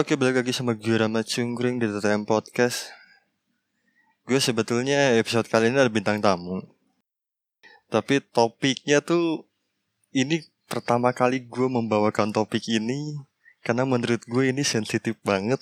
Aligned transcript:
Oke, 0.00 0.16
balik 0.16 0.40
lagi 0.40 0.56
sama 0.56 0.72
gue 0.72 0.96
Rama 0.96 1.20
Cungkring 1.20 1.76
di 1.76 1.84
TTM 1.84 2.24
Podcast. 2.24 2.88
Gue 4.24 4.40
sebetulnya 4.40 5.12
episode 5.20 5.44
kali 5.44 5.68
ini 5.68 5.76
ada 5.76 5.92
bintang 5.92 6.24
tamu. 6.24 6.64
Tapi 7.92 8.24
topiknya 8.32 9.04
tuh 9.04 9.44
ini 10.16 10.40
pertama 10.72 11.12
kali 11.12 11.44
gue 11.44 11.68
membawakan 11.68 12.32
topik 12.32 12.64
ini 12.72 13.20
karena 13.60 13.84
menurut 13.84 14.24
gue 14.24 14.48
ini 14.48 14.64
sensitif 14.64 15.20
banget. 15.20 15.60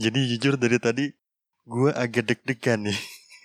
Jadi 0.00 0.16
jujur 0.32 0.56
dari 0.56 0.80
tadi 0.80 1.12
gue 1.68 1.92
agak 1.92 2.24
deg-degan 2.24 2.88
nih. 2.88 3.00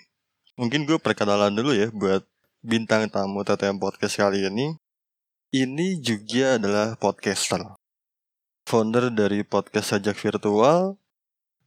Mungkin 0.63 0.87
gue 0.87 0.95
perkenalan 1.03 1.51
dulu 1.51 1.75
ya 1.75 1.91
buat 1.91 2.23
bintang 2.63 3.11
tamu 3.11 3.43
TTM 3.43 3.75
Podcast 3.83 4.23
kali 4.23 4.39
ini. 4.39 4.71
Ini 5.51 5.99
juga 5.99 6.55
adalah 6.63 6.95
podcaster 6.95 7.75
founder 8.65 9.13
dari 9.13 9.45
podcast 9.45 9.93
sajak 9.93 10.17
virtual 10.17 10.97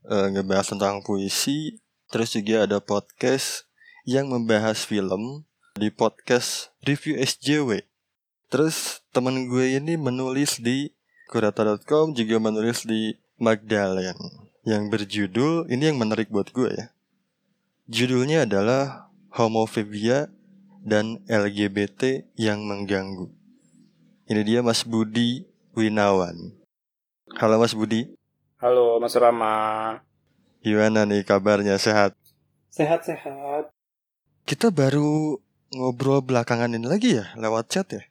uh, 0.04 0.26
ngebahas 0.34 0.74
tentang 0.74 1.00
puisi. 1.06 1.78
Terus 2.10 2.34
juga 2.34 2.66
ada 2.66 2.78
podcast 2.82 3.70
yang 4.02 4.28
membahas 4.28 4.82
film 4.82 5.46
di 5.78 5.94
podcast 5.94 6.74
review 6.82 7.14
SJW 7.20 7.86
terus 8.48 9.04
teman 9.12 9.46
gue 9.46 9.76
ini 9.76 10.00
menulis 10.00 10.58
di 10.58 10.90
kurata.com 11.28 12.16
juga 12.16 12.40
menulis 12.40 12.88
di 12.88 13.14
Magdalen 13.38 14.18
yang 14.66 14.90
berjudul 14.90 15.70
ini 15.70 15.92
yang 15.92 16.00
menarik 16.00 16.32
buat 16.32 16.50
gue 16.50 16.74
ya. 16.74 16.86
Judulnya 17.86 18.48
adalah 18.48 19.12
homofobia 19.30 20.32
dan 20.82 21.22
LGBT 21.30 22.26
yang 22.34 22.66
mengganggu. 22.66 23.30
Ini 24.26 24.42
dia 24.42 24.60
Mas 24.64 24.82
Budi 24.82 25.46
Winawan 25.78 26.57
Halo 27.36 27.60
Mas 27.60 27.76
Budi. 27.76 28.08
Halo 28.56 28.96
Mas 28.96 29.12
Rama. 29.12 30.00
Gimana 30.64 31.04
nih 31.04 31.28
kabarnya 31.28 31.76
sehat? 31.76 32.16
Sehat-sehat. 32.72 33.68
Kita 34.48 34.72
baru 34.72 35.36
ngobrol 35.68 36.24
belakangan 36.24 36.72
ini 36.72 36.88
lagi 36.88 37.20
ya 37.20 37.36
lewat 37.36 37.68
chat 37.68 37.88
ya? 37.92 38.02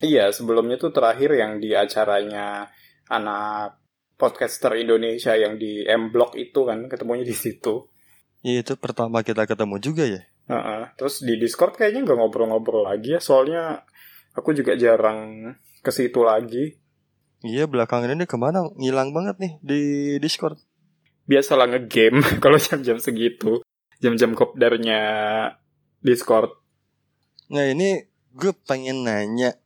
Iya, 0.00 0.24
sebelumnya 0.32 0.80
tuh 0.80 0.96
terakhir 0.96 1.36
yang 1.36 1.60
di 1.60 1.76
acaranya 1.76 2.72
anak 3.12 3.76
podcaster 4.16 4.72
Indonesia 4.80 5.36
yang 5.36 5.60
di 5.60 5.84
M 5.84 6.08
Block 6.08 6.32
itu 6.40 6.64
kan 6.64 6.88
ketemunya 6.88 7.28
di 7.28 7.36
situ. 7.36 7.92
Iya 8.40 8.64
itu 8.64 8.74
pertama 8.80 9.20
kita 9.20 9.44
ketemu 9.44 9.76
juga 9.78 10.08
ya. 10.08 10.24
Uh 10.48 10.56
-uh. 10.56 10.82
Terus 10.96 11.20
di 11.22 11.36
Discord 11.38 11.76
kayaknya 11.76 12.08
nggak 12.08 12.18
ngobrol-ngobrol 12.18 12.88
lagi 12.88 13.14
ya, 13.14 13.20
soalnya 13.22 13.84
aku 14.34 14.56
juga 14.56 14.74
jarang 14.74 15.52
ke 15.84 15.90
situ 15.92 16.24
lagi. 16.24 16.81
Iya 17.42 17.66
belakangan 17.66 18.14
ini 18.14 18.24
ke 18.30 18.38
mana 18.38 18.70
ngilang 18.78 19.10
banget 19.10 19.36
nih 19.42 19.52
di 19.58 19.80
Discord. 20.22 20.58
Biasalah 21.26 21.74
ngegame 21.74 22.22
kalau 22.42 22.54
jam-jam 22.58 23.02
segitu, 23.02 23.62
jam-jam 23.98 24.34
kopdarnya 24.38 25.02
Discord. 25.98 26.54
Nah 27.50 27.66
ini 27.66 28.06
gue 28.32 28.54
pengen 28.64 29.02
nanya, 29.02 29.58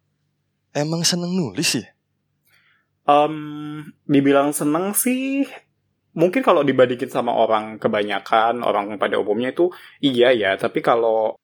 emang 0.72 1.04
seneng 1.04 1.36
nulis 1.36 1.84
ya? 1.84 1.88
Um, 3.06 3.86
dibilang 4.08 4.50
seneng 4.50 4.90
sih, 4.96 5.46
mungkin 6.16 6.42
kalau 6.42 6.66
dibandingin 6.66 7.12
sama 7.12 7.30
orang 7.30 7.78
kebanyakan, 7.78 8.66
orang 8.66 8.98
pada 8.98 9.20
umumnya 9.20 9.54
itu 9.54 9.70
iya 10.02 10.32
ya. 10.32 10.56
Tapi 10.58 10.80
kalau 10.80 11.38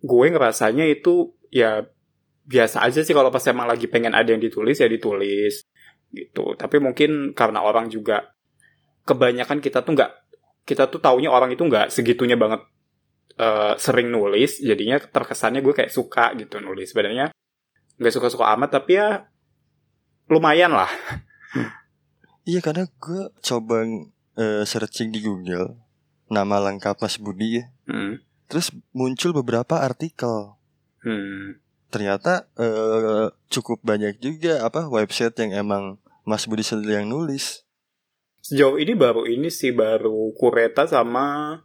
gue 0.00 0.26
ngerasanya 0.32 0.88
itu 0.88 1.36
ya 1.52 1.84
biasa 2.50 2.82
aja 2.82 3.06
sih 3.06 3.14
kalau 3.14 3.30
pas 3.30 3.46
emang 3.46 3.70
lagi 3.70 3.86
pengen 3.86 4.10
ada 4.10 4.26
yang 4.34 4.42
ditulis 4.42 4.82
ya 4.82 4.90
ditulis 4.90 5.62
gitu. 6.10 6.58
Tapi 6.58 6.82
mungkin 6.82 7.30
karena 7.30 7.62
orang 7.62 7.86
juga 7.86 8.34
kebanyakan 9.06 9.62
kita 9.62 9.86
tuh 9.86 9.94
nggak 9.94 10.12
kita 10.66 10.90
tuh 10.90 10.98
taunya 10.98 11.30
orang 11.30 11.54
itu 11.54 11.62
nggak 11.62 11.94
segitunya 11.94 12.34
banget 12.34 12.66
uh, 13.38 13.78
sering 13.78 14.10
nulis 14.10 14.58
jadinya 14.58 14.98
terkesannya 14.98 15.62
gue 15.62 15.70
kayak 15.70 15.94
suka 15.94 16.34
gitu 16.34 16.58
nulis. 16.58 16.90
Sebenarnya 16.90 17.30
nggak 18.02 18.14
suka-suka 18.18 18.50
amat 18.58 18.82
tapi 18.82 18.98
ya 18.98 19.30
lumayan 20.26 20.74
lah. 20.74 20.90
Iya 22.42 22.58
karena 22.66 22.90
gue 22.90 23.30
coba 23.46 23.86
uh, 23.86 24.64
searching 24.66 25.14
di 25.14 25.22
Google 25.22 25.78
nama 26.26 26.58
lengkap 26.58 26.98
Mas 26.98 27.14
Budi 27.14 27.62
ya. 27.62 27.70
Hmm. 27.86 28.22
terus 28.50 28.74
muncul 28.90 29.30
beberapa 29.30 29.78
artikel. 29.78 30.58
Hmm 31.06 31.62
ternyata 31.90 32.46
uh, 32.56 33.34
cukup 33.50 33.82
banyak 33.82 34.22
juga 34.22 34.62
apa 34.62 34.86
website 34.86 35.34
yang 35.42 35.66
emang 35.66 35.98
Mas 36.22 36.46
Budi 36.46 36.62
sendiri 36.62 37.02
yang 37.02 37.10
nulis. 37.10 37.66
Sejauh 38.40 38.78
ini 38.78 38.96
baru 38.96 39.26
ini 39.28 39.50
sih 39.52 39.74
baru 39.74 40.32
Kureta 40.38 40.88
sama 40.88 41.58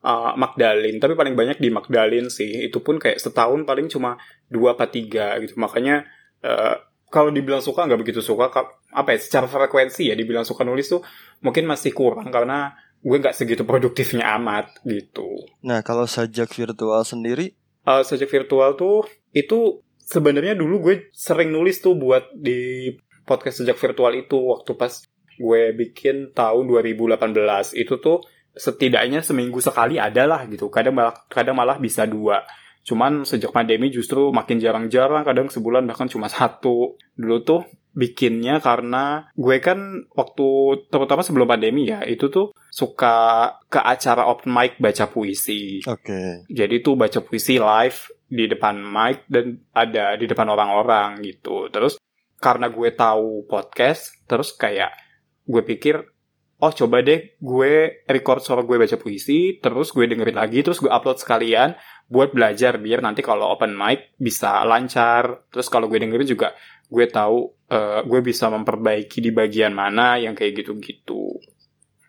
uh, 0.00 0.32
Magdalene, 0.38 0.96
tapi 1.02 1.12
paling 1.18 1.34
banyak 1.34 1.58
di 1.60 1.68
Magdalene 1.68 2.30
sih. 2.30 2.64
Itu 2.64 2.80
pun 2.80 3.02
kayak 3.02 3.20
setahun 3.20 3.66
paling 3.66 3.90
cuma 3.90 4.16
dua 4.48 4.78
apa 4.78 4.88
tiga 4.88 5.36
gitu. 5.42 5.58
Makanya 5.60 6.08
uh, 6.40 6.80
kalau 7.12 7.28
dibilang 7.28 7.60
suka 7.60 7.84
nggak 7.84 8.00
begitu 8.00 8.24
suka, 8.24 8.48
apa 8.88 9.08
ya? 9.12 9.18
Secara 9.20 9.44
frekuensi 9.44 10.08
ya 10.08 10.16
dibilang 10.16 10.48
suka 10.48 10.64
nulis 10.64 10.88
tuh 10.88 11.04
mungkin 11.44 11.68
masih 11.68 11.92
kurang 11.92 12.32
karena 12.32 12.72
gue 13.02 13.16
nggak 13.18 13.34
segitu 13.34 13.66
produktifnya 13.66 14.38
amat 14.38 14.78
gitu. 14.86 15.26
Nah 15.66 15.82
kalau 15.82 16.06
sajak 16.06 16.54
virtual 16.54 17.02
sendiri 17.02 17.58
uh, 17.86 18.02
sajak 18.06 18.30
virtual 18.30 18.78
tuh 18.78 19.06
itu 19.32 19.80
sebenarnya 19.98 20.56
dulu 20.56 20.88
gue 20.88 20.94
sering 21.16 21.52
nulis 21.52 21.80
tuh 21.80 21.96
buat 21.96 22.32
di 22.36 22.92
podcast 23.24 23.64
sejak 23.64 23.80
virtual 23.80 24.12
itu 24.18 24.36
waktu 24.36 24.72
pas 24.76 24.92
gue 25.40 25.62
bikin 25.72 26.36
tahun 26.36 26.68
2018 26.68 27.80
itu 27.80 27.94
tuh 27.98 28.20
setidaknya 28.52 29.24
seminggu 29.24 29.64
sekali 29.64 29.96
ada 29.96 30.28
lah 30.28 30.44
gitu 30.44 30.68
kadang 30.68 30.92
malah 30.92 31.16
kadang 31.32 31.56
malah 31.56 31.80
bisa 31.80 32.04
dua 32.04 32.44
cuman 32.82 33.24
sejak 33.24 33.54
pandemi 33.54 33.88
justru 33.88 34.28
makin 34.34 34.60
jarang-jarang 34.60 35.24
kadang 35.24 35.48
sebulan 35.48 35.86
bahkan 35.88 36.10
cuma 36.10 36.28
satu 36.28 36.98
dulu 37.16 37.38
tuh 37.46 37.62
bikinnya 37.92 38.58
karena 38.58 39.28
gue 39.36 39.60
kan 39.60 40.08
waktu 40.16 40.48
terutama 40.88 41.20
sebelum 41.20 41.44
pandemi 41.44 41.92
ya 41.92 42.00
itu 42.08 42.32
tuh 42.32 42.56
suka 42.72 43.48
ke 43.68 43.76
acara 43.76 44.24
open 44.32 44.48
mic 44.48 44.80
baca 44.80 45.04
puisi. 45.12 45.84
Oke. 45.84 46.08
Okay. 46.08 46.28
Jadi 46.48 46.80
tuh 46.80 46.96
baca 46.96 47.20
puisi 47.20 47.60
live 47.60 48.00
di 48.32 48.48
depan 48.48 48.80
mic 48.80 49.28
dan 49.28 49.60
ada 49.76 50.16
di 50.16 50.24
depan 50.24 50.48
orang-orang 50.48 51.20
gitu. 51.20 51.68
Terus 51.68 52.00
karena 52.40 52.72
gue 52.72 52.88
tahu 52.96 53.44
podcast, 53.44 54.24
terus 54.24 54.56
kayak 54.56 54.96
gue 55.44 55.60
pikir 55.60 56.00
oh 56.62 56.70
coba 56.70 57.02
deh 57.02 57.36
gue 57.42 58.02
record 58.08 58.40
suara 58.40 58.64
gue 58.64 58.80
baca 58.80 58.96
puisi, 58.96 59.60
terus 59.60 59.92
gue 59.92 60.08
dengerin 60.08 60.40
lagi, 60.40 60.64
terus 60.64 60.80
gue 60.80 60.88
upload 60.88 61.20
sekalian 61.20 61.76
buat 62.08 62.32
belajar 62.32 62.80
biar 62.80 63.04
nanti 63.04 63.20
kalau 63.20 63.52
open 63.52 63.76
mic 63.76 64.16
bisa 64.16 64.64
lancar. 64.64 65.44
Terus 65.52 65.68
kalau 65.68 65.92
gue 65.92 66.00
dengerin 66.00 66.28
juga 66.28 66.56
gue 66.88 67.06
tahu 67.08 67.68
uh, 67.68 68.00
gue 68.04 68.20
bisa 68.24 68.48
memperbaiki 68.48 69.20
di 69.20 69.30
bagian 69.30 69.76
mana 69.76 70.16
yang 70.16 70.32
kayak 70.32 70.64
gitu-gitu. 70.64 71.36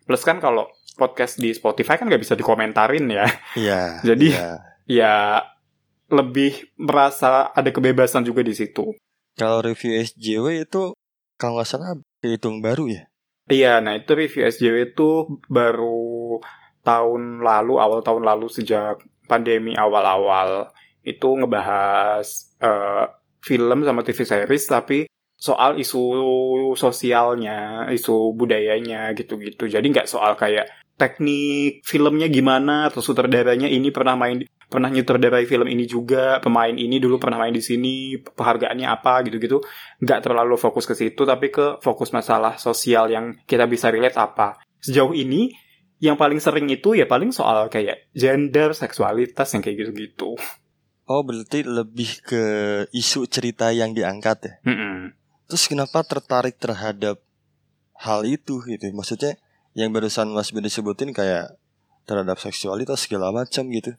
Plus 0.07 0.23
kan 0.23 0.39
kalau 0.39 0.71
podcast 0.93 1.41
di 1.41 1.49
Spotify 1.51 1.97
kan 1.97 2.07
nggak 2.07 2.21
bisa 2.21 2.37
dikomentarin 2.37 3.05
ya. 3.09 3.27
Iya. 3.57 3.81
Jadi 4.07 4.27
yeah. 4.31 4.57
ya 4.87 5.15
lebih 6.13 6.69
merasa 6.77 7.49
ada 7.51 7.73
kebebasan 7.73 8.23
juga 8.23 8.45
di 8.45 8.53
situ. 8.53 8.93
Kalau 9.33 9.65
review 9.65 9.97
SJW 9.97 10.69
itu 10.69 10.93
kalau 11.41 11.57
nggak 11.57 11.67
salah 11.67 11.97
hitung 12.21 12.61
baru 12.61 12.85
ya? 12.87 13.03
Iya, 13.49 13.83
nah 13.83 13.97
itu 13.97 14.13
review 14.15 14.47
SJW 14.47 14.95
itu 14.95 15.41
baru 15.51 16.39
tahun 16.85 17.43
lalu, 17.43 17.81
awal 17.81 17.99
tahun 17.99 18.23
lalu 18.23 18.47
sejak 18.47 19.03
pandemi 19.27 19.73
awal-awal 19.75 20.71
itu 21.03 21.27
ngebahas 21.35 22.27
uh, 22.63 23.11
film 23.43 23.83
sama 23.83 24.05
TV 24.07 24.23
series 24.23 24.63
tapi 24.71 24.99
soal 25.35 25.75
isu 25.75 25.99
sosialnya, 26.79 27.91
isu 27.91 28.31
budayanya 28.31 29.11
gitu-gitu. 29.11 29.67
Jadi 29.67 29.91
nggak 29.91 30.07
soal 30.07 30.39
kayak 30.39 30.71
teknik 30.95 31.83
filmnya 31.83 32.31
gimana 32.31 32.87
atau 32.87 33.03
sutradaranya 33.03 33.67
ini 33.67 33.91
pernah 33.91 34.15
main 34.15 34.45
pernah 34.73 34.89
nyutradarai 34.89 35.45
film 35.45 35.69
ini 35.69 35.85
juga, 35.85 36.41
pemain 36.41 36.73
ini 36.73 36.97
dulu 36.97 37.21
pernah 37.21 37.37
main 37.37 37.53
di 37.53 37.61
sini, 37.61 38.17
penghargaannya 38.17 38.89
apa 38.89 39.21
gitu-gitu. 39.29 39.61
Nggak 40.01 40.25
terlalu 40.25 40.57
fokus 40.57 40.89
ke 40.89 40.97
situ 40.97 41.21
tapi 41.29 41.53
ke 41.53 41.77
fokus 41.85 42.09
masalah 42.09 42.57
sosial 42.57 43.13
yang 43.13 43.37
kita 43.45 43.69
bisa 43.69 43.93
relate 43.93 44.17
apa. 44.17 44.57
Sejauh 44.81 45.13
ini 45.13 45.53
yang 46.01 46.17
paling 46.17 46.41
sering 46.41 46.65
itu 46.73 46.97
ya 46.97 47.05
paling 47.05 47.29
soal 47.29 47.69
kayak 47.69 48.09
gender, 48.17 48.73
seksualitas 48.73 49.53
yang 49.53 49.61
kayak 49.61 49.77
gitu-gitu. 49.85 50.33
Oh 51.05 51.21
berarti 51.21 51.61
lebih 51.61 52.25
ke 52.25 52.43
isu 52.89 53.29
cerita 53.29 53.69
yang 53.69 53.93
diangkat 53.93 54.37
ya? 54.41 54.53
Mm 54.65 54.75
-mm. 54.75 54.95
Terus 55.51 55.69
kenapa 55.69 56.01
tertarik 56.01 56.57
terhadap 56.57 57.21
hal 57.99 58.25
itu 58.25 58.57
gitu? 58.65 58.83
Maksudnya 58.95 59.37
yang 59.77 59.93
barusan 59.93 60.31
Mas 60.31 60.49
Ben 60.49 60.63
disebutin 60.63 61.11
kayak 61.11 61.59
terhadap 62.07 62.39
seksualitas 62.39 63.03
segala 63.07 63.31
macam 63.31 63.67
gitu. 63.71 63.95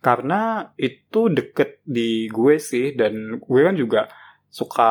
Karena 0.00 0.72
itu 0.80 1.28
deket 1.28 1.84
di 1.84 2.24
gue 2.32 2.56
sih 2.56 2.96
dan 2.96 3.36
gue 3.36 3.60
kan 3.60 3.76
juga 3.76 4.08
suka 4.48 4.90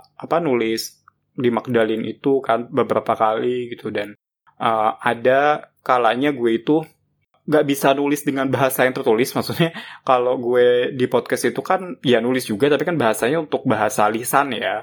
apa 0.00 0.36
nulis 0.40 1.04
di 1.36 1.52
Magdalene 1.52 2.08
itu 2.08 2.40
kan 2.40 2.64
beberapa 2.72 3.12
kali 3.12 3.76
gitu. 3.76 3.92
Dan 3.92 4.16
uh, 4.56 4.96
ada 4.96 5.70
kalanya 5.84 6.32
gue 6.32 6.56
itu 6.56 6.80
nggak 7.46 7.64
bisa 7.68 7.94
nulis 7.94 8.24
dengan 8.24 8.48
bahasa 8.48 8.88
yang 8.88 8.96
tertulis. 8.96 9.30
Maksudnya 9.36 9.76
kalau 10.02 10.40
gue 10.40 10.96
di 10.96 11.06
podcast 11.06 11.52
itu 11.52 11.60
kan 11.60 12.00
ya 12.02 12.24
nulis 12.24 12.48
juga 12.48 12.72
tapi 12.72 12.88
kan 12.88 12.96
bahasanya 12.96 13.44
untuk 13.44 13.68
bahasa 13.68 14.08
lisan 14.08 14.56
ya. 14.56 14.80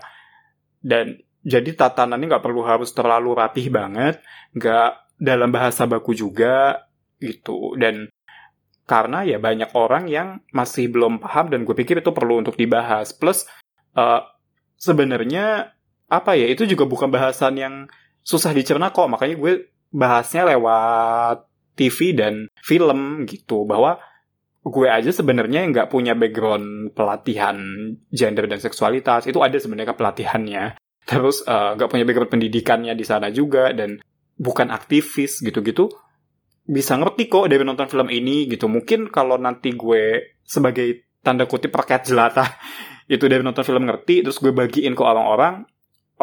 Dan 0.80 1.18
jadi 1.44 1.75
tatanannya 1.75 2.30
nggak 2.30 2.46
perlu 2.46 2.64
harus 2.64 2.94
terlalu 2.96 3.36
rapih 3.36 3.68
banget 3.68 4.24
nggak 4.56 5.18
dalam 5.18 5.50
bahasa 5.50 5.90
baku 5.90 6.16
juga 6.16 6.88
gitu. 7.18 7.75
Dan 7.75 8.08
karena 8.84 9.24
ya 9.24 9.40
banyak 9.40 9.72
orang 9.76 10.12
yang 10.12 10.44
masih 10.52 10.92
belum 10.92 11.24
paham 11.24 11.48
dan 11.52 11.64
gue 11.64 11.76
pikir 11.76 12.04
itu 12.04 12.12
perlu 12.12 12.44
untuk 12.44 12.60
dibahas. 12.60 13.16
Plus 13.16 13.48
uh, 13.96 14.22
sebenarnya 14.76 15.72
apa 16.12 16.36
ya 16.36 16.52
itu 16.52 16.68
juga 16.68 16.84
bukan 16.84 17.10
bahasan 17.10 17.58
yang 17.58 17.76
susah 18.22 18.52
dicerna 18.52 18.92
kok. 18.92 19.08
Makanya 19.08 19.36
gue 19.40 19.54
bahasnya 19.94 20.52
lewat 20.52 21.48
TV 21.80 22.12
dan 22.12 22.52
film 22.60 23.24
gitu. 23.24 23.64
Bahwa 23.64 24.04
gue 24.64 24.88
aja 24.88 25.12
sebenarnya 25.12 25.64
nggak 25.72 25.88
punya 25.88 26.16
background 26.16 26.92
pelatihan 26.92 27.58
gender 28.12 28.52
dan 28.52 28.60
seksualitas. 28.60 29.24
Itu 29.28 29.40
ada 29.40 29.56
sebenarnya 29.56 29.96
pelatihannya 29.96 30.84
terus 31.04 31.44
eh, 31.44 31.72
nggak 31.76 31.88
uh, 31.88 31.92
punya 31.92 32.06
background 32.08 32.32
pendidikannya 32.32 32.94
di 32.96 33.06
sana 33.06 33.28
juga 33.28 33.76
dan 33.76 34.00
bukan 34.40 34.72
aktivis 34.72 35.44
gitu-gitu 35.44 35.92
bisa 36.63 36.95
ngerti 36.95 37.27
kok 37.27 37.51
dari 37.51 37.63
nonton 37.68 37.92
film 37.92 38.07
ini 38.07 38.48
gitu. 38.48 38.71
Mungkin 38.71 39.12
kalau 39.12 39.36
nanti 39.36 39.75
gue 39.75 40.36
sebagai 40.44 41.19
tanda 41.19 41.48
kutip 41.48 41.71
rakyat 41.75 42.07
jelata 42.07 42.45
itu 43.13 43.27
dari 43.27 43.44
nonton 43.44 43.63
film 43.68 43.83
ngerti 43.88 44.24
terus 44.24 44.39
gue 44.39 44.56
bagiin 44.56 44.95
ke 44.95 45.04
orang-orang 45.04 45.68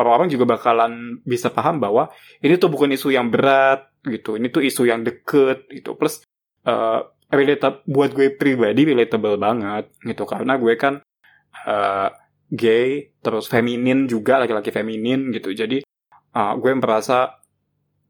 orang-orang 0.00 0.28
juga 0.32 0.56
bakalan 0.56 1.20
bisa 1.28 1.52
paham 1.52 1.76
bahwa 1.76 2.08
ini 2.40 2.56
tuh 2.56 2.72
bukan 2.72 2.94
isu 2.96 3.12
yang 3.12 3.28
berat 3.28 3.92
gitu. 4.06 4.40
Ini 4.40 4.48
tuh 4.48 4.64
isu 4.64 4.88
yang 4.88 5.04
deket 5.04 5.68
gitu. 5.68 5.92
Plus 5.98 6.24
uh, 6.64 7.04
relatable 7.28 7.84
buat 7.84 8.10
gue 8.16 8.32
pribadi 8.32 8.88
relatable 8.88 9.36
banget 9.36 9.92
gitu. 10.00 10.24
Karena 10.24 10.56
gue 10.56 10.74
kan 10.80 11.04
uh, 11.68 12.08
gay 12.48 13.12
terus 13.20 13.46
feminin 13.46 14.08
juga 14.08 14.40
laki-laki 14.40 14.72
feminin 14.72 15.28
gitu. 15.36 15.52
Jadi 15.52 15.84
uh, 16.34 16.52
gue 16.56 16.72
merasa 16.78 17.39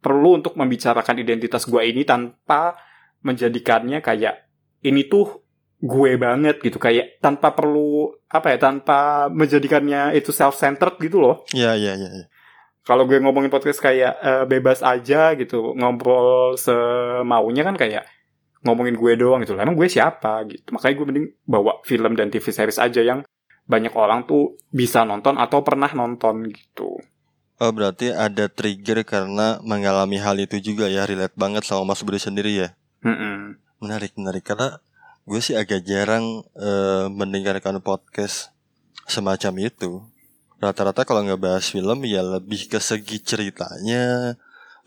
perlu 0.00 0.40
untuk 0.40 0.56
membicarakan 0.56 1.20
identitas 1.20 1.68
gue 1.68 1.82
ini 1.84 2.08
tanpa 2.08 2.76
menjadikannya 3.20 4.00
kayak 4.00 4.48
ini 4.80 5.04
tuh 5.06 5.44
gue 5.80 6.16
banget 6.16 6.60
gitu. 6.64 6.80
Kayak 6.80 7.20
tanpa 7.20 7.52
perlu 7.52 8.16
apa 8.32 8.56
ya 8.56 8.58
tanpa 8.60 9.28
menjadikannya 9.28 10.16
itu 10.16 10.32
self 10.32 10.56
centered 10.56 10.96
gitu 11.00 11.20
loh. 11.20 11.44
Iya 11.52 11.76
iya 11.76 11.94
iya 11.96 12.10
ya 12.24 12.26
kalau 12.90 13.04
gue 13.04 13.20
ngomongin 13.20 13.52
podcast 13.52 13.78
kayak 13.78 14.14
uh, 14.18 14.44
bebas 14.48 14.80
aja 14.80 15.36
gitu 15.36 15.76
ngobrol 15.76 16.56
semaunya 16.56 17.62
kan 17.62 17.76
kayak 17.76 18.08
ngomongin 18.64 18.96
gue 18.96 19.12
doang 19.14 19.44
gitu. 19.44 19.56
Emang 19.56 19.76
gue 19.76 19.88
siapa 19.88 20.44
gitu? 20.48 20.74
Makanya 20.74 20.94
gue 20.96 21.06
mending 21.06 21.26
bawa 21.44 21.80
film 21.84 22.12
dan 22.16 22.32
TV 22.32 22.44
series 22.50 22.80
aja 22.80 23.00
yang 23.00 23.22
banyak 23.68 23.94
orang 23.94 24.26
tuh 24.26 24.58
bisa 24.74 25.06
nonton 25.06 25.38
atau 25.38 25.62
pernah 25.62 25.86
nonton 25.94 26.50
gitu 26.50 26.98
oh 27.60 27.70
berarti 27.70 28.10
ada 28.10 28.48
trigger 28.48 29.04
karena 29.04 29.60
mengalami 29.60 30.16
hal 30.16 30.40
itu 30.40 30.58
juga 30.58 30.88
ya 30.88 31.04
relate 31.04 31.36
banget 31.36 31.68
sama 31.68 31.92
Mas 31.92 32.00
Budi 32.00 32.16
sendiri 32.16 32.56
ya? 32.56 32.68
Mm 33.04 33.16
-mm. 33.16 33.36
menarik 33.80 34.12
menarik. 34.16 34.44
Karena 34.44 34.80
gue 35.28 35.40
sih 35.44 35.56
agak 35.56 35.84
jarang 35.84 36.42
uh, 36.56 37.06
mendengarkan 37.12 37.78
podcast 37.84 38.50
semacam 39.04 39.68
itu. 39.68 40.00
Rata-rata 40.60 41.04
kalau 41.08 41.24
nggak 41.24 41.40
bahas 41.40 41.72
film 41.72 42.04
ya 42.04 42.20
lebih 42.20 42.68
ke 42.68 42.80
segi 42.80 43.20
ceritanya 43.20 44.36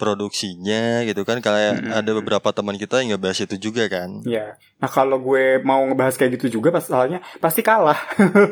produksinya 0.03 1.07
gitu 1.07 1.23
kan. 1.23 1.39
Kayak 1.39 1.79
mm-hmm. 1.79 1.99
ada 2.03 2.11
beberapa 2.11 2.49
teman 2.51 2.75
kita 2.75 2.99
yang 2.99 3.15
nggak 3.15 3.23
bahas 3.23 3.39
itu 3.39 3.55
juga 3.55 3.87
kan. 3.87 4.19
Ya 4.27 4.59
nah 4.83 4.91
kalau 4.91 5.15
gue 5.23 5.63
mau 5.63 5.79
ngebahas 5.87 6.19
kayak 6.19 6.35
gitu 6.35 6.59
juga 6.59 6.75
pasalnya 6.75 7.23
pasti 7.39 7.63
kalah. 7.63 7.95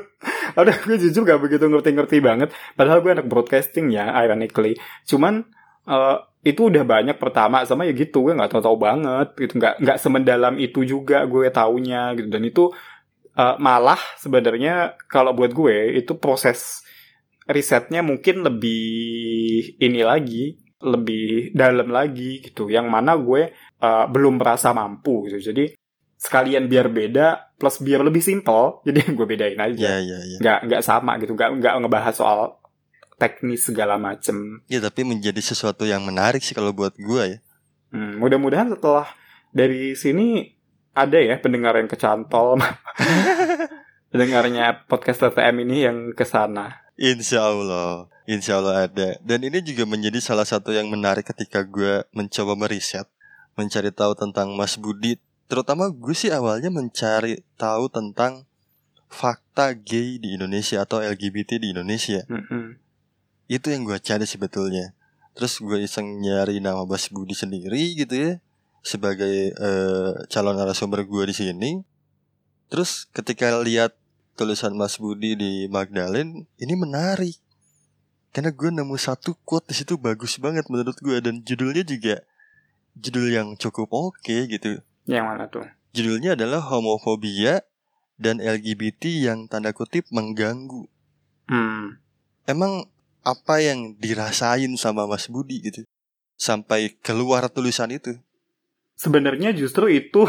Ada 0.60 0.84
gue 0.84 0.96
jujur 1.00 1.24
gak 1.28 1.44
begitu 1.44 1.68
ngerti-ngerti 1.68 2.24
banget. 2.24 2.56
Padahal 2.76 3.04
gue 3.04 3.12
anak 3.12 3.28
broadcasting 3.28 3.92
ya 3.92 4.16
ironically. 4.16 4.80
Cuman 5.04 5.44
uh, 5.92 6.24
itu 6.42 6.72
udah 6.72 6.88
banyak 6.88 7.20
pertama 7.20 7.68
sama 7.68 7.84
ya 7.84 7.92
gitu 7.92 8.24
gue 8.26 8.34
nggak 8.36 8.48
tahu-tahu 8.48 8.78
banget 8.80 9.28
gitu. 9.36 9.60
Nggak 9.60 9.76
nggak 9.84 9.98
semendalam 10.00 10.56
itu 10.56 10.88
juga 10.88 11.28
gue 11.28 11.52
taunya 11.52 12.16
gitu. 12.16 12.28
Dan 12.32 12.44
itu 12.48 12.64
uh, 13.36 13.56
malah 13.60 14.00
sebenarnya 14.20 14.96
kalau 15.12 15.36
buat 15.36 15.52
gue 15.52 16.00
itu 16.00 16.16
proses 16.16 16.84
risetnya 17.50 18.06
mungkin 18.06 18.46
lebih 18.46 18.84
ini 19.82 20.02
lagi, 20.06 20.61
lebih 20.82 21.56
dalam 21.56 21.90
lagi 21.90 22.42
gitu. 22.44 22.68
Yang 22.68 22.88
mana 22.90 23.18
gue 23.18 23.54
uh, 23.82 24.06
belum 24.10 24.42
merasa 24.42 24.74
mampu 24.74 25.30
gitu. 25.30 25.52
Jadi 25.52 25.74
sekalian 26.22 26.70
biar 26.70 26.90
beda 26.94 27.58
plus 27.58 27.82
biar 27.82 28.06
lebih 28.06 28.22
simpel, 28.22 28.78
jadi 28.88 29.14
gue 29.14 29.26
bedain 29.26 29.58
aja. 29.58 29.78
Yeah, 29.78 30.02
yeah, 30.02 30.22
yeah. 30.26 30.40
Nggak 30.42 30.60
nggak 30.70 30.84
sama 30.86 31.18
gitu, 31.22 31.34
nggak 31.34 31.50
nggak 31.62 31.74
ngebahas 31.82 32.16
soal 32.16 32.62
teknis 33.22 33.70
segala 33.70 34.02
macem. 34.02 34.66
Ya 34.66 34.82
tapi 34.82 35.06
menjadi 35.06 35.38
sesuatu 35.38 35.86
yang 35.86 36.02
menarik 36.02 36.42
sih 36.42 36.58
kalau 36.58 36.74
buat 36.74 36.98
gue 36.98 37.38
ya. 37.38 37.40
Hmm, 37.94 38.18
mudah-mudahan 38.18 38.74
setelah 38.74 39.06
dari 39.54 39.94
sini 39.94 40.58
ada 40.96 41.20
ya 41.22 41.38
pendengar 41.38 41.76
yang 41.78 41.88
kecantol 41.88 42.60
pendengarnya 44.12 44.88
podcast 44.92 45.24
TTM 45.24 45.56
ini 45.68 45.78
yang 45.88 45.98
ke 46.12 46.28
sana. 46.28 46.84
Insya 47.00 47.48
Allah, 47.48 48.12
insya 48.32 48.64
Allah 48.64 48.88
ada. 48.88 49.20
Dan 49.20 49.44
ini 49.44 49.60
juga 49.60 49.84
menjadi 49.84 50.24
salah 50.24 50.48
satu 50.48 50.72
yang 50.72 50.88
menarik 50.88 51.28
ketika 51.28 51.68
gue 51.68 52.08
mencoba 52.16 52.56
meriset, 52.56 53.04
mencari 53.60 53.92
tahu 53.92 54.16
tentang 54.16 54.56
Mas 54.56 54.80
Budi. 54.80 55.20
Terutama 55.52 55.92
gue 55.92 56.16
sih 56.16 56.32
awalnya 56.32 56.72
mencari 56.72 57.44
tahu 57.60 57.92
tentang 57.92 58.48
fakta 59.12 59.76
gay 59.76 60.16
di 60.16 60.40
Indonesia 60.40 60.80
atau 60.88 61.04
LGBT 61.04 61.60
di 61.60 61.76
Indonesia. 61.76 62.24
Mm 62.32 62.44
-hmm. 62.48 62.66
Itu 63.52 63.68
yang 63.68 63.84
gue 63.84 64.00
cari 64.00 64.24
sebetulnya. 64.24 64.96
Terus 65.36 65.60
gue 65.60 65.84
iseng 65.84 66.24
nyari 66.24 66.64
nama 66.64 66.88
Mas 66.88 67.12
Budi 67.12 67.36
sendiri 67.36 68.00
gitu 68.00 68.16
ya 68.16 68.32
sebagai 68.82 69.54
uh, 69.62 70.26
calon 70.32 70.56
narasumber 70.56 71.04
gue 71.04 71.24
di 71.30 71.36
sini. 71.36 71.72
Terus 72.72 73.06
ketika 73.12 73.52
lihat 73.60 73.92
tulisan 74.40 74.72
Mas 74.74 74.96
Budi 74.96 75.36
di 75.36 75.52
Magdalene 75.68 76.48
ini 76.58 76.74
menarik 76.80 77.36
karena 78.32 78.52
gue 78.56 78.70
nemu 78.72 78.96
satu 78.96 79.36
quote 79.44 79.72
di 79.72 79.76
situ 79.76 80.00
bagus 80.00 80.40
banget 80.40 80.68
menurut 80.72 80.96
gue 81.00 81.18
dan 81.20 81.44
judulnya 81.44 81.84
juga 81.84 82.24
judul 82.96 83.28
yang 83.32 83.48
cukup 83.60 83.92
oke 83.92 84.20
okay, 84.24 84.48
gitu. 84.48 84.80
Yang 85.08 85.26
mana 85.28 85.44
tuh? 85.52 85.68
Judulnya 85.92 86.40
adalah 86.40 86.64
homofobia 86.64 87.64
dan 88.16 88.40
LGBT 88.40 89.32
yang 89.32 89.52
tanda 89.52 89.76
kutip 89.76 90.08
mengganggu. 90.14 90.88
Hmm. 91.52 92.00
Emang 92.48 92.88
apa 93.22 93.60
yang 93.60 94.00
dirasain 94.00 94.72
sama 94.80 95.06
Mas 95.06 95.28
Budi 95.28 95.62
gitu 95.62 95.84
sampai 96.40 96.96
keluar 97.04 97.52
tulisan 97.52 97.92
itu? 97.92 98.16
Sebenarnya 98.96 99.52
justru 99.52 99.92
itu 99.92 100.26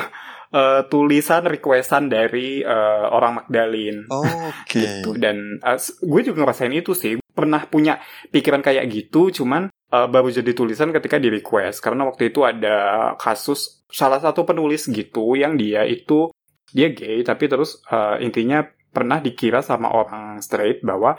uh, 0.51 0.83
tulisan 0.93 1.47
requestan 1.47 2.11
dari 2.11 2.67
uh, 2.67 3.07
orang 3.15 3.45
Magdalene. 3.45 4.11
Oh, 4.11 4.27
Oke. 4.27 4.83
Okay. 4.83 4.83
gitu. 5.01 5.15
Dan 5.15 5.63
uh, 5.63 5.79
gue 5.81 6.21
juga 6.27 6.43
ngerasain 6.43 6.75
itu 6.75 6.93
sih. 6.99 7.22
Pernah 7.33 7.65
punya 7.69 7.97
pikiran 8.29 8.61
kayak 8.61 8.85
gitu, 8.93 9.33
cuman 9.33 9.73
uh, 9.73 10.09
baru 10.09 10.29
jadi 10.29 10.53
tulisan 10.53 10.93
ketika 10.93 11.17
di 11.17 11.33
request. 11.33 11.81
Karena 11.81 12.05
waktu 12.05 12.29
itu 12.29 12.45
ada 12.45 13.13
kasus 13.17 13.85
salah 13.93 14.21
satu 14.21 14.45
penulis 14.49 14.89
gitu 14.89 15.37
yang 15.37 15.57
dia 15.57 15.85
itu 15.85 16.33
dia 16.73 16.89
gay, 16.93 17.21
tapi 17.21 17.49
terus 17.49 17.85
uh, 17.93 18.17
intinya 18.21 18.65
pernah 18.93 19.21
dikira 19.21 19.61
sama 19.61 19.93
orang 19.93 20.41
straight 20.45 20.85
bahwa 20.85 21.17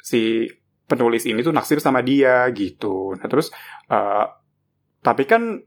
si 0.00 0.48
penulis 0.88 1.24
ini 1.28 1.44
tuh 1.44 1.52
naksir 1.52 1.80
sama 1.80 2.04
dia 2.04 2.48
gitu. 2.52 3.16
Nah 3.16 3.28
terus 3.28 3.52
uh, 3.88 4.26
tapi 5.00 5.24
kan 5.24 5.60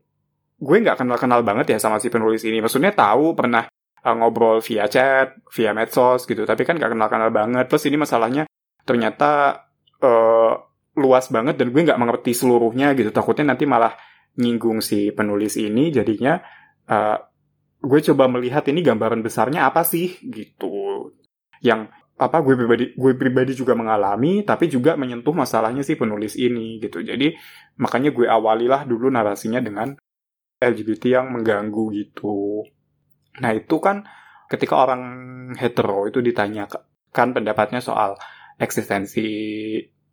gue 0.63 0.77
nggak 0.79 1.01
kenal-kenal 1.01 1.41
banget 1.41 1.73
ya 1.73 1.77
sama 1.81 1.97
si 1.97 2.13
penulis 2.13 2.45
ini. 2.45 2.61
Maksudnya 2.61 2.93
tahu 2.93 3.33
pernah 3.33 3.65
uh, 4.05 4.15
ngobrol 4.17 4.61
via 4.61 4.85
chat, 4.85 5.33
via 5.49 5.73
medsos 5.73 6.29
gitu, 6.29 6.45
tapi 6.45 6.61
kan 6.65 6.77
nggak 6.77 6.93
kenal-kenal 6.93 7.29
banget. 7.33 7.65
Plus 7.65 7.85
ini 7.89 7.97
masalahnya 7.97 8.45
ternyata 8.85 9.63
uh, 10.03 10.53
luas 10.99 11.25
banget 11.31 11.57
dan 11.57 11.71
gue 11.71 11.81
nggak 11.81 11.97
mengerti 11.97 12.35
seluruhnya 12.35 12.91
gitu. 12.93 13.09
Takutnya 13.09 13.55
nanti 13.55 13.63
malah 13.63 13.95
nyinggung 14.37 14.83
si 14.83 15.09
penulis 15.15 15.55
ini, 15.55 15.89
jadinya 15.89 16.37
uh, 16.91 17.17
gue 17.79 17.99
coba 18.11 18.27
melihat 18.27 18.67
ini 18.69 18.83
gambaran 18.83 19.23
besarnya 19.23 19.65
apa 19.65 19.87
sih 19.87 20.19
gitu. 20.21 21.09
Yang 21.63 21.89
apa 22.13 22.45
gue 22.45 22.53
pribadi 22.53 22.85
gue 22.93 23.11
pribadi 23.17 23.57
juga 23.57 23.73
mengalami 23.73 24.45
tapi 24.45 24.69
juga 24.69 24.93
menyentuh 24.93 25.33
masalahnya 25.33 25.81
si 25.81 25.97
penulis 25.97 26.37
ini 26.37 26.77
gitu 26.77 27.01
jadi 27.01 27.33
makanya 27.81 28.13
gue 28.13 28.29
awalilah 28.29 28.85
dulu 28.85 29.09
narasinya 29.09 29.57
dengan 29.57 29.97
LGBT 30.63 31.19
yang 31.19 31.27
mengganggu 31.35 31.83
gitu. 31.91 32.63
Nah 33.43 33.51
itu 33.51 33.75
kan 33.83 34.07
ketika 34.47 34.79
orang 34.79 35.01
hetero 35.59 36.07
itu 36.07 36.23
ditanyakan 36.23 37.27
pendapatnya 37.35 37.83
soal 37.83 38.15
eksistensi 38.55 39.27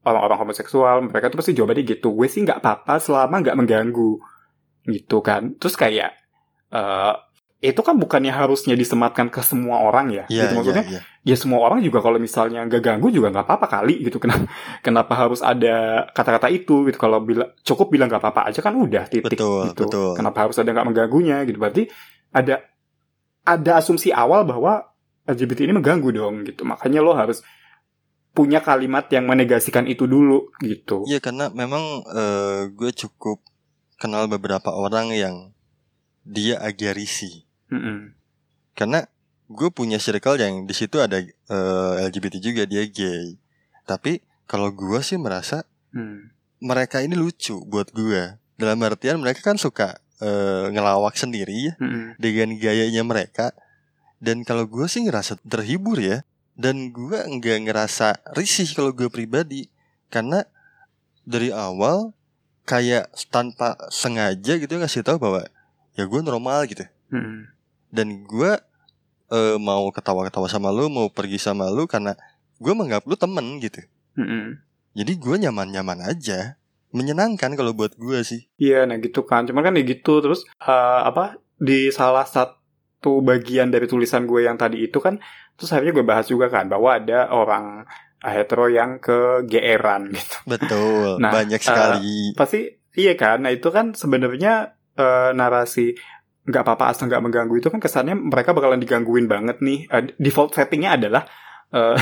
orang-orang 0.05 0.39
homoseksual 0.47 1.05
mereka 1.09 1.29
tuh 1.29 1.39
pasti 1.41 1.53
jawabannya 1.53 1.85
gitu. 1.85 2.13
Gue 2.17 2.29
sih 2.29 2.45
nggak 2.45 2.61
apa-apa 2.61 3.01
selama 3.01 3.45
nggak 3.45 3.57
mengganggu. 3.57 4.13
Gitu 4.89 5.19
kan. 5.21 5.57
Terus 5.61 5.75
kayak 5.77 6.11
eh 6.71 7.15
itu 7.61 7.77
kan 7.85 7.93
bukannya 8.01 8.33
harusnya 8.33 8.73
disematkan 8.73 9.29
ke 9.29 9.45
semua 9.45 9.85
orang 9.85 10.09
ya. 10.09 10.25
Iya, 10.33 10.49
gitu 10.49 10.53
maksudnya 10.57 10.85
iya, 10.89 11.01
iya. 11.05 11.29
ya 11.29 11.37
semua 11.37 11.61
orang 11.61 11.85
juga 11.85 12.01
kalau 12.01 12.17
misalnya 12.17 12.65
nggak 12.65 12.81
ganggu 12.81 13.13
juga 13.13 13.29
nggak 13.29 13.45
apa-apa 13.45 13.67
kali 13.69 14.01
gitu. 14.01 14.17
Kenapa 14.17 14.49
kenapa 14.81 15.13
harus 15.13 15.45
ada 15.45 16.09
kata-kata 16.17 16.49
itu 16.49 16.89
gitu. 16.89 16.97
Kalau 16.97 17.21
bila 17.21 17.53
cukup 17.61 17.93
bilang 17.93 18.09
nggak 18.09 18.25
apa-apa 18.25 18.49
aja 18.49 18.65
kan 18.65 18.73
udah 18.73 19.05
titik 19.13 19.37
Betul, 19.37 19.77
gitu. 19.77 19.85
betul. 19.93 20.11
kenapa 20.17 20.49
harus 20.49 20.57
ada 20.57 20.73
nggak 20.73 20.87
mengganggunya 20.89 21.45
gitu. 21.45 21.61
Berarti 21.61 21.85
ada 22.33 22.65
ada 23.45 23.73
asumsi 23.77 24.09
awal 24.09 24.49
bahwa 24.49 24.81
LGBT 25.29 25.69
ini 25.69 25.77
mengganggu 25.77 26.09
dong 26.17 26.49
gitu. 26.49 26.65
Makanya 26.65 27.05
lo 27.05 27.13
harus 27.13 27.45
punya 28.31 28.63
kalimat 28.63 29.11
yang 29.11 29.27
menegasikan 29.27 29.85
itu 29.85 30.07
dulu 30.07 30.55
gitu 30.63 31.03
Iya 31.05 31.19
karena 31.19 31.51
memang 31.51 31.83
eh, 32.07 32.71
gue 32.71 32.91
cukup 32.95 33.43
kenal 33.99 34.27
beberapa 34.27 34.71
orang 34.71 35.11
yang 35.11 35.37
dia 36.23 36.57
agak 36.57 36.95
risih. 36.95 37.43
Mm-mm. 37.69 38.15
Karena 38.73 39.05
gue 39.51 39.69
punya 39.69 39.99
circle 39.99 40.39
yang 40.39 40.65
di 40.65 40.73
situ 40.73 41.03
ada 41.03 41.19
eh, 41.21 41.93
LGBT 42.07 42.39
juga 42.39 42.63
dia 42.65 42.87
gay. 42.87 43.35
Tapi 43.85 44.23
kalau 44.47 44.71
gue 44.71 45.01
sih 45.01 45.19
merasa 45.19 45.67
Hmm. 45.91 46.31
mereka 46.63 47.03
ini 47.03 47.19
lucu 47.19 47.59
buat 47.67 47.91
gue. 47.91 48.39
Dalam 48.55 48.79
artian 48.87 49.19
mereka 49.19 49.43
kan 49.43 49.59
suka 49.59 49.99
eh, 50.23 50.71
ngelawak 50.71 51.19
sendiri 51.19 51.51
ya 51.67 51.75
Mm-mm. 51.83 52.15
dengan 52.15 52.55
gayanya 52.55 53.03
mereka. 53.03 53.51
Dan 54.23 54.47
kalau 54.47 54.71
gue 54.71 54.87
sih 54.87 55.03
ngerasa 55.03 55.43
terhibur 55.43 55.99
ya. 55.99 56.23
Dan 56.61 56.93
gue 56.93 57.17
nggak 57.17 57.59
ngerasa 57.65 58.37
risih 58.37 58.69
kalau 58.77 58.93
gue 58.93 59.09
pribadi. 59.09 59.73
Karena 60.13 60.45
dari 61.25 61.49
awal 61.49 62.13
kayak 62.69 63.09
tanpa 63.33 63.81
sengaja 63.89 64.61
gitu 64.61 64.77
ngasih 64.77 65.01
tahu 65.01 65.17
bahwa 65.17 65.49
ya 65.97 66.05
gue 66.05 66.21
normal 66.21 66.69
gitu. 66.69 66.85
Mm-mm. 67.09 67.49
Dan 67.89 68.29
gue 68.29 68.61
eh, 69.33 69.57
mau 69.57 69.89
ketawa-ketawa 69.89 70.47
sama 70.53 70.69
lu, 70.69 70.93
mau 70.93 71.09
pergi 71.09 71.41
sama 71.41 71.73
lu 71.73 71.89
karena 71.89 72.13
gue 72.61 72.73
menganggap 72.77 73.09
lu 73.09 73.17
temen 73.17 73.57
gitu. 73.65 73.81
Mm-mm. 74.21 74.61
Jadi 74.93 75.13
gue 75.17 75.37
nyaman-nyaman 75.49 76.05
aja. 76.05 76.61
Menyenangkan 76.91 77.55
kalau 77.55 77.71
buat 77.71 77.95
gue 77.95 78.19
sih. 78.27 78.51
Iya, 78.59 78.83
nah 78.83 78.99
gitu 78.99 79.23
kan. 79.23 79.47
Cuman 79.47 79.71
kan 79.71 79.79
ya 79.79 79.87
gitu 79.87 80.19
terus 80.21 80.43
eh, 80.59 81.01
apa 81.07 81.39
di 81.55 81.95
salah 81.95 82.27
satu 82.27 83.23
bagian 83.23 83.71
dari 83.71 83.87
tulisan 83.87 84.27
gue 84.27 84.45
yang 84.45 84.59
tadi 84.59 84.83
itu 84.85 84.99
kan 84.99 85.23
terus 85.61 85.77
akhirnya 85.77 85.93
gue 85.93 86.07
bahas 86.09 86.25
juga 86.25 86.49
kan 86.49 86.73
bahwa 86.73 86.97
ada 86.97 87.29
orang 87.29 87.85
hetero 88.21 88.65
yang 88.67 88.97
kegeeran 88.97 90.09
gitu. 90.17 90.37
Betul, 90.49 91.21
Nah, 91.21 91.29
banyak 91.29 91.61
sekali. 91.61 92.33
Pasti 92.33 92.65
iya 92.97 93.13
kan. 93.13 93.45
Nah, 93.45 93.53
itu 93.53 93.69
kan 93.69 93.93
sebenarnya 93.93 94.73
eh, 94.97 95.31
narasi 95.37 95.93
nggak 96.41 96.65
apa-apa 96.65 96.97
asal 96.97 97.07
nggak 97.07 97.21
mengganggu 97.21 97.61
itu 97.61 97.69
kan 97.69 97.79
kesannya 97.79 98.17
mereka 98.17 98.57
bakalan 98.57 98.81
digangguin 98.81 99.29
banget 99.29 99.61
nih. 99.61 99.85
Eh, 99.89 100.17
default 100.17 100.57
settingnya 100.57 100.97
adalah 100.97 101.29
eh, 101.71 102.01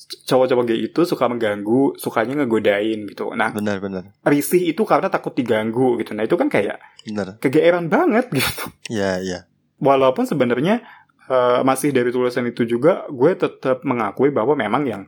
cowok-cowok 0.00 0.64
gay 0.64 0.80
itu 0.88 1.00
suka 1.04 1.28
mengganggu, 1.28 1.96
sukanya 2.00 2.40
ngegodain 2.40 3.04
gitu. 3.04 3.36
Nah, 3.36 3.52
Benar-benar, 3.52 4.16
risih 4.24 4.72
itu 4.72 4.82
karena 4.88 5.12
takut 5.12 5.36
diganggu 5.36 6.00
gitu. 6.00 6.16
Nah, 6.16 6.24
itu 6.24 6.40
kan 6.40 6.48
kayak 6.48 6.80
benar. 7.04 7.36
kegeeran 7.36 7.92
banget 7.92 8.32
gitu. 8.32 8.72
Ya, 8.88 9.20
ya. 9.20 9.44
Walaupun 9.76 10.24
sebenarnya 10.24 10.84
eh, 11.30 11.60
masih 11.62 11.94
dari 11.94 12.10
tulisan 12.10 12.44
itu 12.50 12.66
juga 12.66 13.06
gue 13.06 13.32
tetap 13.38 13.86
mengakui 13.86 14.34
bahwa 14.34 14.58
memang 14.58 14.82
yang 14.84 15.02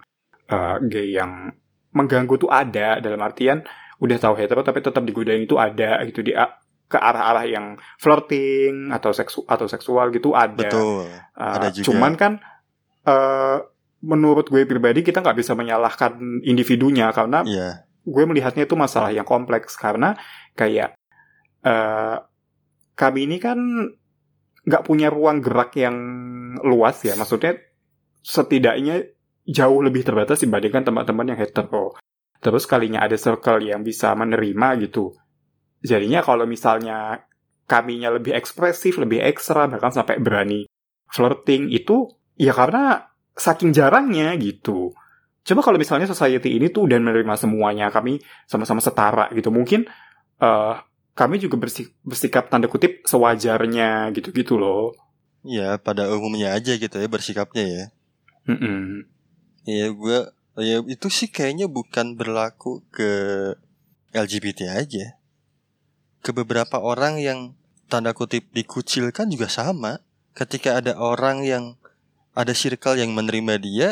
eh, 0.47 0.77
gay 0.87 1.19
yang 1.19 1.51
mengganggu 1.93 2.39
tuh 2.41 2.49
ada 2.49 3.03
dalam 3.03 3.21
artian 3.21 3.61
udah 4.03 4.19
tahu 4.19 4.35
hetero 4.39 4.65
tapi 4.65 4.83
tetap 4.83 5.03
digodain 5.05 5.45
itu 5.45 5.59
ada 5.59 6.03
gitu 6.07 6.25
di 6.25 6.33
ke 6.93 6.99
arah-arah 7.01 7.49
yang 7.49 7.67
flirting 7.97 8.93
atau 8.93 9.17
seksu 9.17 9.49
atau 9.49 9.65
seksual 9.65 10.13
gitu 10.13 10.37
ada. 10.37 10.53
Betul. 10.61 11.09
Eh, 11.09 11.53
ada 11.57 11.73
juga. 11.73 11.87
Cuman 11.89 12.13
kan 12.21 12.33
eh, 13.09 13.59
menurut 14.05 14.51
gue 14.53 14.69
pribadi 14.69 15.01
kita 15.01 15.25
nggak 15.25 15.39
bisa 15.39 15.57
menyalahkan 15.57 16.43
individunya 16.45 17.09
karena 17.15 17.47
Iya, 17.47 17.87
gue 18.03 18.25
melihatnya 18.27 18.67
itu 18.67 18.75
masalah 18.75 19.15
yang 19.15 19.25
kompleks 19.25 19.79
karena 19.79 20.19
kayak 20.59 20.99
eh 21.63 22.17
kami 22.99 23.31
ini 23.31 23.39
kan 23.39 23.59
nggak 24.63 24.85
punya 24.87 25.11
ruang 25.11 25.43
gerak 25.43 25.75
yang 25.79 25.97
luas 26.63 27.03
ya. 27.03 27.19
Maksudnya 27.19 27.59
setidaknya 28.23 29.03
jauh 29.43 29.83
lebih 29.83 30.07
terbatas 30.07 30.43
dibandingkan 30.43 30.87
teman-teman 30.87 31.35
yang 31.35 31.39
hetero 31.43 31.99
terus 32.43 32.67
kalinya 32.67 33.07
ada 33.07 33.15
circle 33.15 33.63
yang 33.63 33.87
bisa 33.87 34.11
menerima 34.19 34.83
gitu. 34.83 35.15
Jadinya 35.79 36.27
kalau 36.27 36.43
misalnya 36.43 37.23
kaminya 37.71 38.11
lebih 38.11 38.35
ekspresif 38.35 38.99
lebih 38.99 39.23
ekstra 39.23 39.71
bahkan 39.71 39.95
sampai 39.95 40.19
berani 40.19 40.67
flirting 41.07 41.71
itu 41.71 42.11
ya 42.35 42.51
karena 42.51 43.07
saking 43.39 43.71
jarangnya 43.71 44.35
gitu. 44.43 44.91
Coba 45.43 45.61
kalau 45.63 45.79
misalnya 45.79 46.11
society 46.11 46.59
ini 46.59 46.71
tuh 46.71 46.87
udah 46.87 47.03
menerima 47.03 47.35
semuanya, 47.35 47.91
kami 47.91 48.19
sama-sama 48.47 48.79
setara 48.83 49.27
gitu. 49.35 49.51
Mungkin 49.55 49.87
eh 50.43 50.75
kami 51.13 51.37
juga 51.37 51.61
bersik- 51.61 51.93
bersikap 52.01 52.49
tanda 52.49 52.69
kutip 52.69 53.05
sewajarnya 53.05 54.09
gitu-gitu 54.17 54.57
loh. 54.57 54.97
iya 55.43 55.75
pada 55.75 56.07
umumnya 56.07 56.55
aja 56.55 56.79
gitu 56.79 56.97
ya 56.97 57.09
bersikapnya 57.11 57.65
ya. 57.67 57.85
Mm-mm. 58.47 59.07
Iya, 59.67 59.91
gue 59.95 60.19
ya 60.59 60.77
itu 60.87 61.07
sih 61.11 61.31
kayaknya 61.31 61.67
bukan 61.71 62.15
berlaku 62.19 62.83
ke 62.91 63.11
LGBT 64.15 64.71
aja. 64.71 65.19
Ke 66.23 66.31
beberapa 66.31 66.79
orang 66.79 67.19
yang 67.19 67.59
tanda 67.91 68.15
kutip 68.15 68.51
dikucilkan 68.55 69.31
juga 69.31 69.51
sama. 69.51 70.03
Ketika 70.33 70.79
ada 70.81 70.97
orang 70.97 71.45
yang 71.45 71.65
ada 72.33 72.57
circle 72.57 72.97
yang 72.97 73.13
menerima 73.13 73.55
dia, 73.61 73.89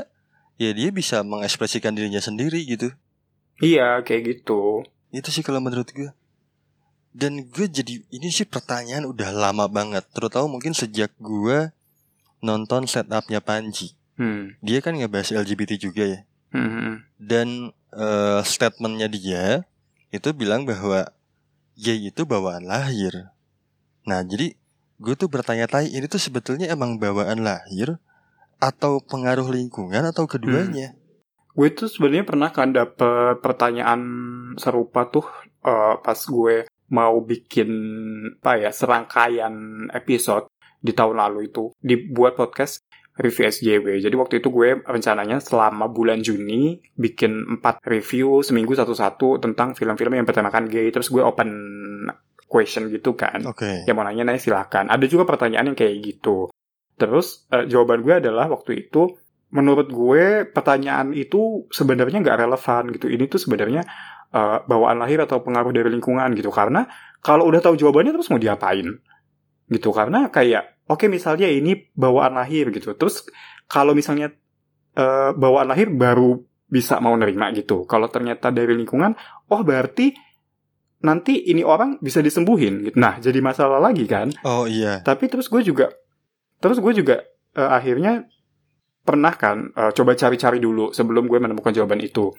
ya 0.57 0.71
dia 0.73 0.89
bisa 0.89 1.21
mengekspresikan 1.21 1.93
dirinya 1.93 2.23
sendiri 2.23 2.65
gitu. 2.65 2.95
Iya, 3.61 4.01
kayak 4.07 4.23
gitu. 4.25 4.87
Itu 5.13 5.29
sih 5.29 5.45
kalau 5.45 5.61
menurut 5.61 5.91
gue. 5.93 6.11
Dan 7.11 7.43
gue 7.51 7.67
jadi 7.67 8.07
ini 8.15 8.29
sih 8.31 8.47
pertanyaan 8.47 9.03
udah 9.03 9.35
lama 9.35 9.67
banget, 9.67 10.07
terutama 10.15 10.47
mungkin 10.47 10.71
sejak 10.71 11.11
gue 11.19 11.75
nonton 12.39 12.87
setupnya 12.87 13.43
Panji. 13.43 13.99
Hmm. 14.15 14.55
Dia 14.63 14.79
kan 14.79 14.95
ngebahas 14.95 15.33
LGBT 15.43 15.81
juga 15.81 16.05
ya. 16.07 16.21
Hmm. 16.55 17.03
Dan 17.19 17.75
eh, 17.95 18.41
statementnya 18.47 19.11
dia 19.11 19.45
itu 20.11 20.31
bilang 20.35 20.67
bahwa 20.67 21.11
gay 21.79 22.11
itu 22.11 22.23
bawaan 22.27 22.67
lahir. 22.67 23.31
Nah 24.07 24.21
jadi 24.23 24.55
gue 25.01 25.15
tuh 25.17 25.27
bertanya-tanya 25.33 25.89
ini 25.89 26.07
tuh 26.11 26.21
sebetulnya 26.21 26.69
emang 26.69 27.01
bawaan 27.01 27.41
lahir 27.41 27.97
atau 28.61 29.01
pengaruh 29.01 29.49
lingkungan 29.49 30.05
atau 30.13 30.29
keduanya? 30.29 30.93
Gue 31.57 31.73
tuh 31.73 31.89
sebenarnya 31.89 32.27
pernah 32.29 32.51
kan 32.53 32.71
dapet 32.71 33.41
pertanyaan 33.41 34.01
serupa 34.61 35.09
tuh 35.09 35.27
eh, 35.65 35.95
pas 35.99 36.19
gue 36.19 36.69
mau 36.91 37.23
bikin 37.23 37.71
apa 38.43 38.59
ya 38.59 38.71
serangkaian 38.75 39.87
episode 39.95 40.51
di 40.81 40.91
tahun 40.91 41.21
lalu 41.23 41.53
itu 41.53 41.71
dibuat 41.79 42.35
podcast 42.35 42.83
review 43.21 43.47
SJW. 43.53 43.87
Jadi 44.01 44.15
waktu 44.17 44.35
itu 44.41 44.49
gue 44.49 44.81
rencananya 44.81 45.39
selama 45.45 45.93
bulan 45.93 46.25
Juni 46.25 46.81
bikin 46.97 47.61
4 47.61 47.85
review 47.85 48.41
seminggu 48.41 48.73
satu-satu 48.73 49.39
tentang 49.45 49.77
film-film 49.77 50.17
yang 50.17 50.27
bertemakan 50.27 50.67
gay. 50.67 50.89
Terus 50.89 51.13
gue 51.13 51.21
open 51.21 51.51
question 52.49 52.89
gitu 52.89 53.15
kan. 53.15 53.45
Oke. 53.45 53.85
Yang 53.85 53.95
mau 53.95 54.05
nanya 54.09 54.25
nanya 54.25 54.41
silakan. 54.41 54.89
Ada 54.89 55.05
juga 55.07 55.29
pertanyaan 55.29 55.71
yang 55.71 55.79
kayak 55.79 55.95
gitu. 56.01 56.49
Terus 56.97 57.45
eh, 57.53 57.69
jawaban 57.69 58.01
gue 58.01 58.15
adalah 58.25 58.49
waktu 58.49 58.89
itu 58.89 59.15
menurut 59.51 59.91
gue 59.91 60.47
pertanyaan 60.49 61.13
itu 61.13 61.69
sebenarnya 61.69 62.25
nggak 62.25 62.39
relevan 62.41 62.83
gitu. 62.97 63.07
Ini 63.13 63.25
tuh 63.29 63.41
sebenarnya 63.43 63.85
eh, 64.35 64.59
bawaan 64.65 65.03
lahir 65.03 65.23
atau 65.23 65.43
pengaruh 65.43 65.71
dari 65.75 65.91
lingkungan 65.93 66.33
gitu. 66.35 66.51
Karena 66.55 66.87
kalau 67.21 67.47
udah 67.47 67.61
tahu 67.61 67.77
jawabannya 67.77 68.15
terus 68.17 68.31
mau 68.33 68.41
diapain? 68.41 68.87
Gitu 69.71 69.89
karena 69.95 70.27
kayak 70.35 70.83
oke 70.91 71.07
misalnya 71.07 71.47
ini 71.47 71.91
bawaan 71.95 72.35
lahir 72.39 72.75
gitu. 72.75 72.95
Terus 72.99 73.27
kalau 73.71 73.95
misalnya 73.95 74.35
eh, 74.99 75.31
bawaan 75.35 75.71
lahir 75.71 75.91
baru 75.91 76.41
bisa 76.71 77.03
mau 77.03 77.19
nerima 77.19 77.51
gitu. 77.51 77.83
Kalau 77.85 78.07
ternyata 78.07 78.55
dari 78.55 78.79
lingkungan, 78.79 79.19
oh 79.51 79.63
berarti 79.67 80.15
nanti 81.01 81.49
ini 81.51 81.65
orang 81.65 81.99
bisa 81.99 82.23
disembuhin 82.23 82.87
gitu. 82.87 82.97
Nah, 83.01 83.19
jadi 83.19 83.43
masalah 83.43 83.81
lagi 83.81 84.07
kan. 84.07 84.31
Oh 84.47 84.69
iya. 84.71 85.01
Tapi 85.03 85.27
terus 85.27 85.51
gue 85.51 85.61
juga 85.67 85.91
terus 86.61 86.79
gue 86.79 86.93
juga 86.93 87.25
eh, 87.57 87.71
akhirnya 87.71 88.29
pernah 89.01 89.33
kan 89.35 89.73
eh, 89.75 89.91
coba 89.97 90.13
cari-cari 90.15 90.63
dulu 90.63 90.93
sebelum 90.93 91.27
gue 91.27 91.39
menemukan 91.43 91.75
jawaban 91.75 92.01
itu. 92.05 92.31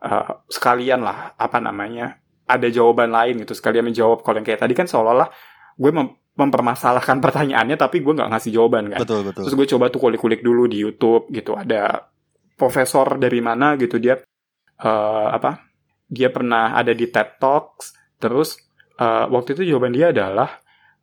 Eh, 0.00 0.32
sekalian 0.48 1.04
lah 1.04 1.36
apa 1.36 1.60
namanya? 1.60 2.16
Ada 2.48 2.72
jawaban 2.72 3.12
lain 3.12 3.44
gitu. 3.44 3.52
Sekalian 3.52 3.84
menjawab 3.84 4.24
kalau 4.24 4.40
yang 4.40 4.48
kayak 4.48 4.64
tadi 4.64 4.72
kan 4.72 4.88
seolah-olah 4.88 5.28
gue 5.76 5.90
mem- 5.92 6.16
mempermasalahkan 6.40 7.20
pertanyaannya 7.24 7.76
tapi 7.76 8.00
gue 8.00 8.16
nggak 8.16 8.32
ngasih 8.32 8.50
jawaban 8.56 8.88
kan. 8.96 9.04
Betul 9.04 9.28
betul. 9.28 9.44
Terus 9.44 9.54
gue 9.60 9.66
coba 9.76 9.92
tuh 9.92 10.00
kulik-kulik 10.00 10.40
dulu 10.40 10.64
di 10.64 10.80
YouTube 10.80 11.28
gitu. 11.36 11.52
Ada 11.52 12.00
profesor 12.56 13.20
dari 13.20 13.44
mana 13.44 13.76
gitu 13.76 14.00
dia 14.00 14.16
eh, 14.80 15.28
apa? 15.36 15.68
Dia 16.08 16.32
pernah 16.32 16.72
ada 16.72 16.96
di 16.96 17.04
TED 17.04 17.36
Talks. 17.36 18.16
Terus 18.16 18.56
eh, 18.96 19.24
waktu 19.28 19.52
itu 19.52 19.76
jawaban 19.76 19.92
dia 19.92 20.16
adalah 20.16 20.48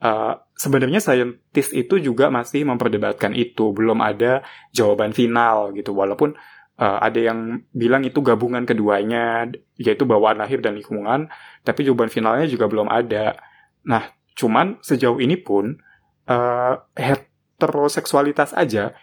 eh, 0.02 0.34
sebenarnya 0.58 0.98
saintis 1.06 1.70
itu 1.70 2.02
juga 2.02 2.34
masih 2.34 2.66
memperdebatkan 2.66 3.38
itu, 3.38 3.78
belum 3.78 4.02
ada 4.02 4.42
jawaban 4.74 5.14
final 5.14 5.70
gitu. 5.78 5.94
Walaupun 5.94 6.34
eh, 6.78 7.00
ada 7.02 7.20
yang 7.20 7.66
bilang 7.74 8.06
itu 8.06 8.22
gabungan 8.24 8.64
keduanya, 8.64 9.50
yaitu 9.78 10.06
bawaan 10.06 10.38
lahir 10.38 10.62
dan 10.62 10.78
lingkungan, 10.78 11.30
tapi 11.66 11.84
jawaban 11.84 12.10
finalnya 12.10 12.48
juga 12.48 12.70
belum 12.70 12.88
ada. 12.88 13.38
Nah, 13.86 14.14
cuman 14.38 14.80
sejauh 14.86 15.18
ini 15.18 15.38
pun 15.42 15.82
eh, 16.30 16.74
heteroseksualitas 16.96 18.54
aja 18.54 18.94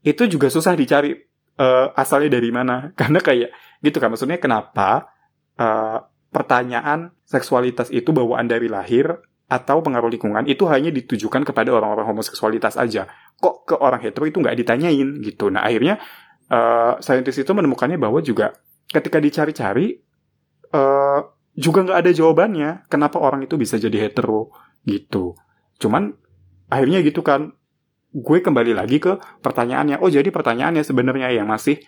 itu 0.00 0.24
juga 0.28 0.48
susah 0.48 0.72
dicari 0.72 1.12
eh, 1.60 1.86
asalnya 1.96 2.40
dari 2.40 2.50
mana. 2.52 2.88
Karena 2.98 3.20
kayak 3.20 3.50
gitu 3.84 3.96
kan 4.00 4.08
maksudnya 4.12 4.38
kenapa 4.40 5.12
eh, 5.58 5.98
pertanyaan 6.30 7.10
seksualitas 7.26 7.90
itu 7.90 8.14
bawaan 8.14 8.46
dari 8.46 8.70
lahir 8.70 9.18
atau 9.50 9.82
pengaruh 9.82 10.14
lingkungan 10.14 10.46
itu 10.46 10.62
hanya 10.70 10.94
ditujukan 10.94 11.42
kepada 11.42 11.74
orang-orang 11.74 12.06
homoseksualitas 12.14 12.78
aja. 12.78 13.10
Kok 13.42 13.66
ke 13.66 13.74
orang 13.74 13.98
hetero 13.98 14.22
itu 14.30 14.38
nggak 14.38 14.54
ditanyain 14.62 15.18
gitu. 15.26 15.50
Nah 15.50 15.66
akhirnya 15.66 15.98
eh 16.50 16.94
saintis 16.98 17.38
itu 17.38 17.50
menemukannya 17.54 17.96
bahwa 17.96 18.18
juga 18.20 18.58
ketika 18.90 19.22
dicari-cari 19.22 20.02
eh 20.74 21.20
juga 21.58 21.78
nggak 21.82 21.98
ada 22.06 22.10
jawabannya 22.14 22.70
kenapa 22.86 23.18
orang 23.18 23.46
itu 23.46 23.54
bisa 23.58 23.78
jadi 23.78 24.08
hetero 24.08 24.54
gitu. 24.86 25.34
Cuman 25.78 26.14
akhirnya 26.70 27.02
gitu 27.02 27.20
kan 27.20 27.52
gue 28.10 28.38
kembali 28.42 28.74
lagi 28.74 28.98
ke 29.02 29.18
pertanyaannya. 29.42 30.02
Oh 30.02 30.10
jadi 30.10 30.26
pertanyaannya 30.30 30.82
sebenarnya 30.82 31.34
yang 31.34 31.50
masih 31.50 31.82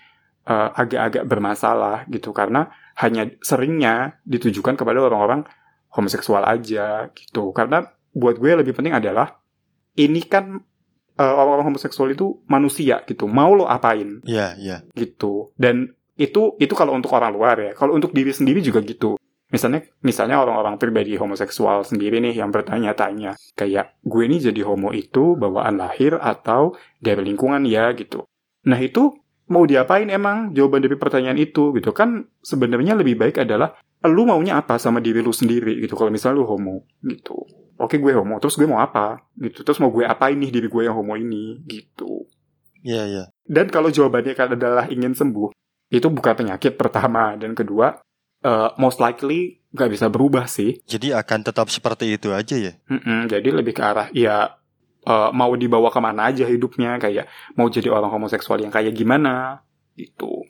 eh, 0.46 0.70
agak-agak 0.76 1.24
bermasalah 1.26 2.06
gitu. 2.10 2.34
Karena 2.34 2.68
hanya 2.98 3.30
seringnya 3.40 4.20
ditujukan 4.26 4.76
kepada 4.76 4.98
orang-orang 5.00 5.46
homoseksual 5.94 6.44
aja 6.44 7.08
gitu. 7.14 7.54
Karena 7.54 7.86
buat 8.12 8.36
gue 8.36 8.52
lebih 8.60 8.76
penting 8.76 8.92
adalah 8.92 9.40
ini 9.96 10.20
kan 10.28 10.60
eh, 11.18 11.32
orang-orang 11.32 11.72
homoseksual 11.72 12.12
itu 12.12 12.40
manusia 12.48 13.02
gitu. 13.04 13.28
Mau 13.28 13.52
lo 13.52 13.68
apain? 13.68 14.20
Iya, 14.24 14.56
iya. 14.56 14.76
gitu. 14.96 15.52
Dan 15.56 15.92
itu 16.16 16.56
itu 16.60 16.74
kalau 16.76 16.92
untuk 16.96 17.12
orang 17.16 17.32
luar 17.32 17.56
ya. 17.60 17.72
Kalau 17.76 17.96
untuk 17.96 18.12
diri 18.12 18.32
sendiri 18.32 18.60
juga 18.60 18.80
gitu. 18.84 19.16
Misalnya 19.52 19.84
misalnya 20.00 20.40
orang-orang 20.40 20.80
pribadi 20.80 21.12
homoseksual 21.20 21.84
sendiri 21.84 22.24
nih 22.24 22.40
yang 22.40 22.48
bertanya-tanya 22.48 23.36
kayak 23.52 24.00
gue 24.00 24.22
ini 24.24 24.40
jadi 24.40 24.64
homo 24.64 24.96
itu 24.96 25.36
bawaan 25.36 25.76
lahir 25.76 26.16
atau 26.16 26.72
dari 26.96 27.20
lingkungan 27.20 27.68
ya? 27.68 27.92
Gitu. 27.92 28.24
Nah 28.64 28.80
itu 28.80 29.12
mau 29.52 29.68
diapain 29.68 30.08
emang? 30.08 30.56
Jawaban 30.56 30.80
dari 30.80 30.96
pertanyaan 30.96 31.36
itu 31.36 31.76
gitu. 31.76 31.92
Kan 31.92 32.32
sebenarnya 32.40 32.96
lebih 32.96 33.20
baik 33.20 33.44
adalah 33.44 33.76
lu 34.08 34.24
maunya 34.24 34.56
apa 34.56 34.80
sama 34.80 35.04
diri 35.04 35.20
lu 35.20 35.36
sendiri? 35.36 35.84
Gitu. 35.84 35.92
Kalau 36.00 36.08
misalnya 36.08 36.40
lu 36.40 36.48
homo 36.48 36.88
gitu 37.04 37.61
oke 37.82 37.98
gue 37.98 38.12
homo 38.14 38.38
terus 38.38 38.54
gue 38.54 38.64
mau 38.70 38.78
apa 38.78 39.26
gitu 39.36 39.66
terus 39.66 39.82
mau 39.82 39.90
gue 39.90 40.06
apain 40.06 40.38
nih 40.38 40.54
diri 40.54 40.70
gue 40.70 40.82
yang 40.86 40.94
homo 40.94 41.18
ini 41.18 41.58
gitu 41.66 42.30
Iya, 42.82 43.02
iya. 43.06 43.24
dan 43.46 43.70
kalau 43.70 43.94
jawabannya 43.94 44.34
kan 44.34 44.58
adalah 44.58 44.90
ingin 44.90 45.14
sembuh, 45.14 45.54
itu 45.86 46.06
bukan 46.10 46.34
penyakit 46.34 46.74
pertama. 46.74 47.38
Dan 47.38 47.54
kedua, 47.54 47.94
eh, 48.42 48.70
most 48.74 48.98
likely 48.98 49.62
nggak 49.70 49.90
bisa 49.92 50.06
berubah 50.10 50.50
sih. 50.50 50.82
Jadi 50.82 51.14
akan 51.14 51.46
tetap 51.46 51.70
seperti 51.70 52.18
itu 52.18 52.34
aja 52.34 52.58
ya. 52.58 52.74
Mm-mm, 52.90 53.30
jadi 53.30 53.48
lebih 53.54 53.78
ke 53.78 53.82
arah, 53.86 54.10
ya 54.10 54.58
eh, 55.06 55.30
mau 55.30 55.54
dibawa 55.54 55.94
ke 55.94 56.00
mana 56.02 56.34
aja 56.34 56.42
hidupnya. 56.42 56.98
Kayak 56.98 57.30
mau 57.54 57.70
jadi 57.70 57.86
orang 57.86 58.10
homoseksual 58.10 58.58
yang 58.58 58.74
kayak 58.74 58.98
gimana, 58.98 59.62
gitu. 59.94 60.42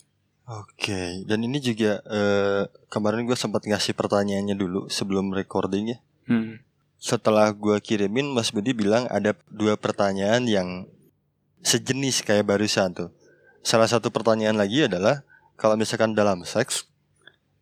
Oke, 0.49 1.23
dan 1.29 1.39
ini 1.45 1.61
juga 1.61 2.01
eh, 2.09 2.65
kemarin 2.89 3.29
gue 3.29 3.37
sempat 3.37 3.69
ngasih 3.69 3.93
pertanyaannya 3.93 4.57
dulu 4.57 4.89
sebelum 4.89 5.37
recording 5.37 5.93
ya. 5.93 5.99
Hmm. 6.27 6.65
Setelah 7.03 7.51
gue 7.51 7.83
kirimin, 7.83 8.31
Mas 8.31 8.55
Budi 8.55 8.71
bilang 8.71 9.11
ada 9.11 9.35
dua 9.51 9.75
pertanyaan 9.75 10.47
yang 10.47 10.87
sejenis 11.61 12.23
kayak 12.23 12.47
barusan 12.47 12.95
tuh. 12.95 13.11
Salah 13.63 13.91
satu 13.91 14.15
pertanyaan 14.15 14.55
lagi 14.55 14.87
adalah 14.87 15.27
kalau 15.59 15.75
misalkan 15.75 16.15
dalam 16.15 16.47
seks, 16.47 16.87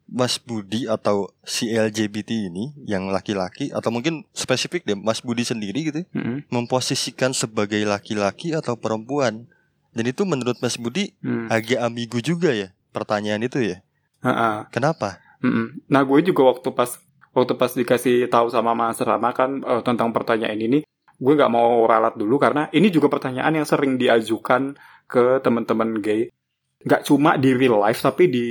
Mas 0.05 0.37
Budi 0.37 0.85
atau 0.85 1.33
si 1.41 1.71
LGBT 1.71 2.53
ini 2.53 2.75
yang 2.83 3.09
laki-laki 3.09 3.71
atau 3.71 3.89
mungkin 3.89 4.27
spesifik 4.35 4.83
deh 4.83 4.99
Mas 4.99 5.23
Budi 5.23 5.41
sendiri 5.41 5.87
gitu 5.87 6.03
Mm-mm. 6.11 6.45
memposisikan 6.51 7.31
sebagai 7.31 7.81
laki-laki 7.87 8.53
atau 8.53 8.77
perempuan. 8.77 9.49
Dan 9.91 10.05
itu 10.05 10.27
menurut 10.27 10.61
Mas 10.61 10.77
Budi 10.77 11.15
Hmm. 11.23 11.49
agak 11.49 11.81
ambigu 11.81 12.21
juga 12.21 12.53
ya 12.53 12.75
pertanyaan 12.91 13.41
itu 13.41 13.63
ya. 13.63 13.81
Ha-ha. 14.21 14.69
Kenapa? 14.69 15.17
Mm-mm. 15.41 15.81
Nah 15.87 16.03
gue 16.03 16.21
juga 16.23 16.45
waktu 16.45 16.69
pas 16.71 16.99
waktu 17.35 17.55
pas 17.55 17.73
dikasih 17.73 18.27
tahu 18.27 18.51
sama 18.51 18.75
Mas 18.75 18.99
Rama 19.03 19.31
kan 19.31 19.63
eh, 19.63 19.83
tentang 19.87 20.11
pertanyaan 20.11 20.59
ini, 20.59 20.79
gue 21.21 21.35
nggak 21.37 21.53
mau 21.53 21.85
ralat 21.85 22.17
dulu 22.17 22.41
karena 22.41 22.67
ini 22.73 22.89
juga 22.89 23.13
pertanyaan 23.13 23.53
yang 23.63 23.67
sering 23.69 24.01
diajukan 24.01 24.75
ke 25.05 25.39
teman-teman 25.45 26.01
gay. 26.01 26.33
Nggak 26.81 27.05
cuma 27.05 27.37
di 27.37 27.53
real 27.53 27.77
life 27.77 28.01
tapi 28.01 28.33
di 28.33 28.47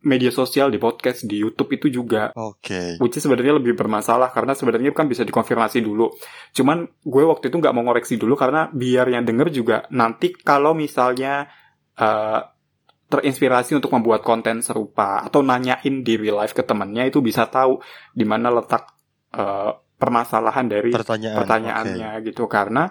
media 0.00 0.32
sosial, 0.32 0.72
di 0.72 0.80
podcast, 0.80 1.28
di 1.28 1.36
YouTube 1.44 1.76
itu 1.76 2.00
juga. 2.00 2.32
Oke. 2.32 2.96
Which 2.96 3.20
is 3.20 3.28
sebenarnya 3.28 3.60
lebih 3.60 3.76
bermasalah 3.76 4.32
karena 4.32 4.56
sebenarnya 4.56 4.96
kan 4.96 5.04
bisa 5.04 5.20
dikonfirmasi 5.20 5.84
dulu. 5.84 6.08
Cuman 6.56 6.88
gue 7.04 7.24
waktu 7.28 7.52
itu 7.52 7.60
nggak 7.60 7.74
mau 7.76 7.84
ngoreksi 7.84 8.16
dulu 8.16 8.40
karena 8.40 8.72
biar 8.72 9.12
yang 9.12 9.28
denger 9.28 9.52
juga 9.52 9.76
nanti 9.92 10.32
kalau 10.32 10.72
misalnya 10.72 11.44
eh, 11.92 12.40
terinspirasi 13.08 13.72
untuk 13.72 13.88
membuat 13.96 14.20
konten 14.20 14.60
serupa 14.60 15.24
atau 15.24 15.40
nanyain 15.40 16.04
di 16.04 16.14
real 16.20 16.44
life 16.44 16.52
ke 16.52 16.60
temennya 16.60 17.08
itu 17.08 17.24
bisa 17.24 17.48
tahu 17.48 17.80
di 18.12 18.24
mana 18.28 18.52
letak 18.52 18.84
eh, 19.32 19.72
permasalahan 19.98 20.68
dari 20.68 20.92
Pertanyaan. 20.92 21.40
pertanyaannya 21.42 22.10
gitu. 22.28 22.44
Karena 22.46 22.86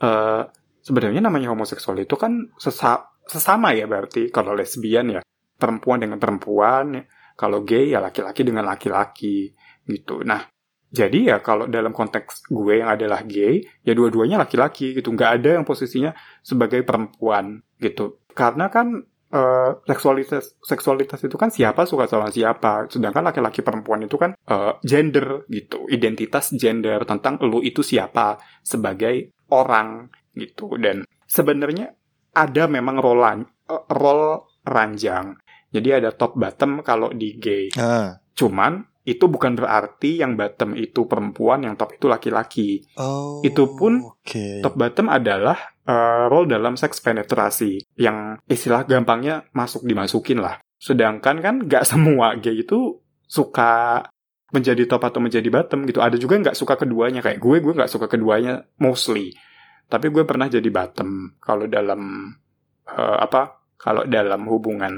eh, 0.00 0.42
sebenarnya 0.80 1.20
namanya 1.20 1.52
homoseksual 1.52 2.00
itu 2.00 2.16
kan 2.16 2.50
sesa- 2.56 3.12
sesama 3.28 3.76
ya 3.76 3.84
berarti. 3.84 4.32
Kalau 4.32 4.56
lesbian 4.56 5.12
ya 5.12 5.20
perempuan 5.60 6.00
dengan 6.00 6.16
perempuan 6.18 7.04
kalau 7.36 7.62
gay 7.62 7.92
ya 7.92 8.00
laki-laki 8.00 8.42
dengan 8.42 8.66
laki-laki 8.66 9.52
gitu. 9.84 10.24
Nah 10.24 10.48
jadi 10.92 11.18
ya 11.32 11.36
kalau 11.40 11.68
dalam 11.68 11.92
konteks 11.92 12.48
gue 12.52 12.80
yang 12.84 12.92
adalah 12.92 13.24
gay 13.24 13.60
ya 13.84 13.92
dua-duanya 13.92 14.40
laki-laki 14.42 14.96
gitu. 14.96 15.12
Nggak 15.12 15.30
ada 15.40 15.60
yang 15.60 15.64
posisinya 15.68 16.16
sebagai 16.40 16.82
perempuan 16.88 17.60
gitu. 17.78 18.24
Karena 18.32 18.72
kan 18.72 19.11
eh, 19.32 19.70
seksualitas 19.88 20.60
seksualitas 20.60 21.18
itu 21.24 21.34
kan 21.34 21.48
siapa 21.48 21.88
suka 21.88 22.04
sama 22.04 22.28
siapa 22.28 22.86
sedangkan 22.86 23.32
laki-laki 23.32 23.64
perempuan 23.64 24.04
itu 24.04 24.20
kan 24.20 24.36
eh, 24.36 24.72
gender 24.84 25.48
gitu 25.48 25.88
identitas 25.88 26.52
gender 26.54 27.02
tentang 27.08 27.40
lu 27.42 27.64
itu 27.64 27.80
siapa 27.80 28.36
sebagai 28.60 29.32
orang 29.48 30.12
gitu 30.36 30.76
dan 30.76 31.02
sebenarnya 31.24 31.96
ada 32.32 32.68
memang 32.68 33.00
role 33.00 33.24
eh, 33.68 33.82
role 33.90 34.44
ranjang 34.62 35.36
jadi 35.72 36.04
ada 36.04 36.12
top 36.12 36.36
bottom 36.36 36.84
kalau 36.84 37.08
di 37.10 37.40
gay 37.40 37.72
Ah. 37.74 38.20
cuman 38.36 38.84
itu 39.02 39.26
bukan 39.26 39.58
berarti 39.58 40.22
yang 40.22 40.38
bottom 40.38 40.78
itu 40.78 41.10
perempuan 41.10 41.66
yang 41.66 41.74
top 41.74 41.98
itu 41.98 42.06
laki-laki 42.06 42.86
Oh. 42.94 43.42
Itu 43.42 43.74
pun 43.74 43.98
Oke. 43.98 44.62
top 44.62 44.78
bottom 44.78 45.10
adalah 45.10 45.71
eh, 45.86 46.24
role 46.28 46.48
dalam 46.50 46.74
seks 46.78 47.02
penetrasi 47.02 47.82
yang 47.98 48.38
istilah 48.46 48.86
gampangnya 48.86 49.46
masuk 49.54 49.86
dimasukin 49.86 50.42
lah. 50.42 50.58
Sedangkan 50.78 51.38
kan 51.42 51.54
nggak 51.66 51.84
semua 51.90 52.34
gay 52.38 52.62
itu 52.62 53.00
suka 53.26 54.04
menjadi 54.52 54.84
top 54.84 55.08
atau 55.08 55.20
menjadi 55.24 55.48
bottom 55.48 55.88
gitu. 55.88 56.04
Ada 56.04 56.20
juga 56.20 56.36
nggak 56.36 56.56
suka 56.58 56.76
keduanya 56.76 57.24
kayak 57.24 57.40
gue, 57.40 57.56
gue 57.64 57.72
nggak 57.72 57.90
suka 57.90 58.06
keduanya 58.06 58.68
mostly. 58.82 59.32
Tapi 59.88 60.08
gue 60.08 60.24
pernah 60.24 60.48
jadi 60.48 60.68
bottom 60.68 61.40
kalau 61.40 61.64
dalam 61.66 62.32
eh, 62.88 63.18
apa? 63.22 63.64
Kalau 63.82 64.06
dalam 64.06 64.46
hubungan 64.46 64.94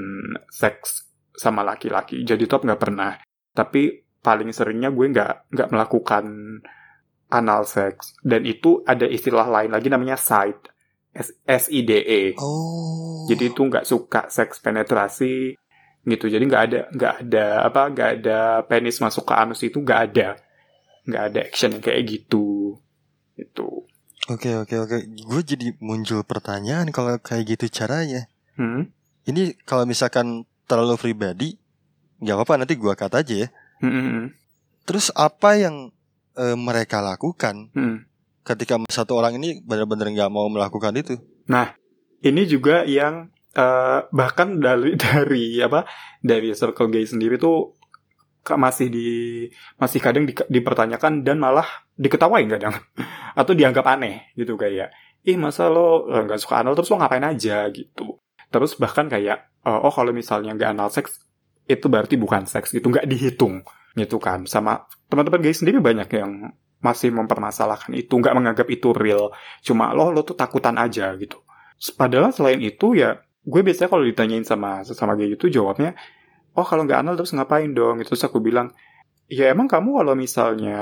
seks 0.52 1.08
sama 1.32 1.64
laki-laki. 1.64 2.20
Jadi 2.20 2.44
top 2.44 2.68
nggak 2.68 2.82
pernah. 2.82 3.16
Tapi 3.54 4.04
paling 4.24 4.50
seringnya 4.56 4.88
gue 4.88 5.06
nggak 5.12 5.52
nggak 5.52 5.68
melakukan 5.68 6.24
anal 7.28 7.68
sex 7.68 8.16
dan 8.24 8.48
itu 8.48 8.80
ada 8.88 9.04
istilah 9.04 9.44
lain 9.44 9.68
lagi 9.68 9.92
namanya 9.92 10.16
side 10.16 10.73
S 11.14 11.30
S 11.46 11.64
I 11.70 11.80
D 11.82 11.90
E 11.96 12.22
Oh. 12.36 13.24
jadi 13.26 13.54
itu 13.54 13.60
nggak 13.62 13.86
suka 13.86 14.26
seks 14.28 14.58
penetrasi 14.58 15.54
gitu 16.04 16.28
jadi 16.28 16.44
nggak 16.44 16.62
ada 16.68 16.80
nggak 16.92 17.14
ada 17.24 17.46
apa 17.64 17.80
nggak 17.88 18.10
ada 18.20 18.38
penis 18.68 19.00
masuk 19.00 19.24
ke 19.24 19.34
anus 19.34 19.64
itu 19.64 19.80
nggak 19.80 20.00
ada 20.12 20.28
nggak 21.08 21.22
ada 21.32 21.40
action 21.46 21.72
yang 21.72 21.80
kayak 21.80 22.02
gitu 22.04 22.76
itu 23.34 23.84
Oke 24.24 24.56
oke 24.56 24.72
oke. 24.80 24.96
Gue 25.20 25.44
jadi 25.44 25.76
muncul 25.84 26.24
pertanyaan 26.24 26.88
kalau 26.96 27.20
kayak 27.20 27.44
gitu 27.44 27.68
caranya. 27.68 28.24
hmm? 28.56 28.88
Ini 29.28 29.52
kalau 29.68 29.84
misalkan 29.84 30.48
terlalu 30.64 30.96
pribadi, 30.96 31.60
nggak 32.24 32.32
apa-apa 32.32 32.64
nanti 32.64 32.72
gua 32.80 32.96
kata 32.96 33.20
aja 33.20 33.44
ya. 33.44 33.48
Hmm, 33.84 33.92
hmm, 33.92 34.04
hmm. 34.08 34.26
Terus 34.88 35.12
apa 35.12 35.60
yang 35.60 35.92
eh, 36.40 36.56
mereka 36.56 37.04
lakukan 37.04 37.68
Hmm. 37.76 38.08
Ketika 38.44 38.76
satu 38.92 39.16
orang 39.16 39.40
ini 39.40 39.64
benar-benar 39.64 40.12
nggak 40.12 40.30
mau 40.30 40.46
melakukan 40.52 40.92
itu? 41.00 41.16
ini 42.20 42.44
juga 42.44 42.84
yang 42.84 43.32
eh, 43.56 43.98
bahkan 44.12 44.60
dari 44.60 44.94
dari 45.04 45.58
apa 45.64 45.88
dari 46.20 46.52
circle 46.52 46.92
gay 46.92 47.08
sendiri 47.08 47.40
tuh 47.40 47.74
masih 48.44 48.92
di 48.92 49.08
masih 49.80 50.04
kadang 50.04 50.28
di- 50.28 50.36
dipertanyakan 50.36 51.24
dan 51.24 51.40
malah 51.40 51.66
diketawain 51.96 52.46
kadang. 52.52 52.76
Atau 53.40 53.56
dianggap 53.56 53.88
aneh 53.88 54.30
gitu 54.36 54.60
kayak 54.60 54.92
ih 55.24 55.40
masa 55.40 55.72
lo 55.72 56.04
eh, 56.12 56.22
nggak 56.28 56.40
suka 56.40 56.60
anal 56.60 56.76
terus 56.76 56.92
lo 56.92 57.00
ngapain 57.00 57.24
aja? 57.24 57.64
gitu. 57.72 58.20
Terus 58.52 58.76
bahkan 58.76 59.08
kayak 59.08 59.48
eh, 59.64 59.78
oh 59.80 59.90
kalau 59.90 60.12
misalnya 60.12 60.52
nggak 60.52 60.70
anal 60.76 60.92
seks 60.92 61.24
itu 61.64 61.88
berarti 61.88 62.20
bukan 62.20 62.44
seks 62.44 62.76
gitu. 62.76 62.92
Nggak 62.92 63.08
dihitung 63.08 63.64
gitu 63.96 64.20
kan. 64.20 64.44
Sama 64.44 64.84
teman-teman 65.08 65.40
gay 65.40 65.56
sendiri 65.56 65.80
banyak 65.80 66.12
yang 66.12 66.52
masih 66.84 67.08
mempermasalahkan 67.16 67.96
itu 67.96 68.12
nggak 68.20 68.36
menganggap 68.36 68.68
itu 68.68 68.92
real. 68.92 69.32
Cuma 69.64 69.96
lo 69.96 70.12
lo 70.12 70.20
tuh 70.20 70.36
takutan 70.36 70.76
aja 70.76 71.16
gitu. 71.16 71.40
Padahal 71.96 72.28
selain 72.36 72.60
itu 72.60 72.92
ya 72.92 73.16
gue 73.44 73.60
biasanya 73.64 73.88
kalau 73.88 74.04
ditanyain 74.04 74.44
sama 74.44 74.84
sesama 74.84 75.16
gay 75.16 75.32
itu 75.32 75.48
jawabnya 75.48 75.96
oh 76.56 76.64
kalau 76.64 76.84
nggak 76.84 77.00
anal 77.00 77.16
terus 77.16 77.32
ngapain 77.32 77.72
dong? 77.72 78.04
Itu 78.04 78.12
terus 78.12 78.28
aku 78.28 78.44
bilang 78.44 78.68
ya 79.24 79.48
emang 79.48 79.64
kamu 79.64 80.04
kalau 80.04 80.12
misalnya 80.12 80.80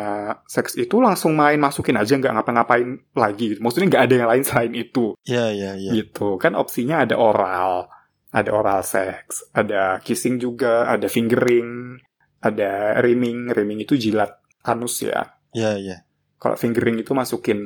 seks 0.50 0.74
itu 0.74 0.98
langsung 0.98 1.38
main 1.38 1.62
masukin 1.62 1.94
aja 1.94 2.18
nggak 2.18 2.34
ngapa-ngapain 2.34 2.98
lagi 3.14 3.54
gitu. 3.54 3.62
maksudnya 3.62 3.86
nggak 3.94 4.04
ada 4.10 4.14
yang 4.18 4.30
lain 4.34 4.44
selain 4.44 4.74
itu. 4.74 5.14
Ya 5.22 5.54
ya 5.54 5.78
ya. 5.78 5.94
gitu. 5.94 6.34
Kan 6.42 6.58
opsinya 6.58 7.06
ada 7.06 7.14
oral. 7.14 7.86
Ada 8.32 8.50
oral 8.50 8.80
seks 8.82 9.46
ada 9.54 10.00
kissing 10.02 10.42
juga 10.42 10.90
ada 10.90 11.06
fingering 11.06 12.02
ada 12.42 12.98
rimming. 12.98 13.54
Rimming 13.54 13.86
itu 13.86 13.94
jilat 13.94 14.34
anus 14.66 15.06
ya 15.06 15.41
Ya 15.52 15.76
ya. 15.76 16.08
kalau 16.42 16.58
fingering 16.58 16.98
itu 16.98 17.14
masukin 17.14 17.62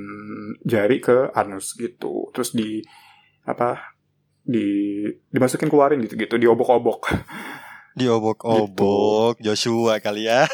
jari 0.61 1.01
ke 1.01 1.33
anus 1.33 1.73
gitu. 1.81 2.29
Terus 2.37 2.53
di 2.53 2.85
apa 3.49 3.97
di 4.45 5.01
dimasukin 5.33 5.73
keluarin 5.73 6.05
gitu 6.05 6.21
gitu. 6.21 6.37
Diobok-obok. 6.37 7.09
Diobok-obok 7.99 9.41
Joshua 9.41 9.97
kali 10.05 10.29
ya. 10.29 10.45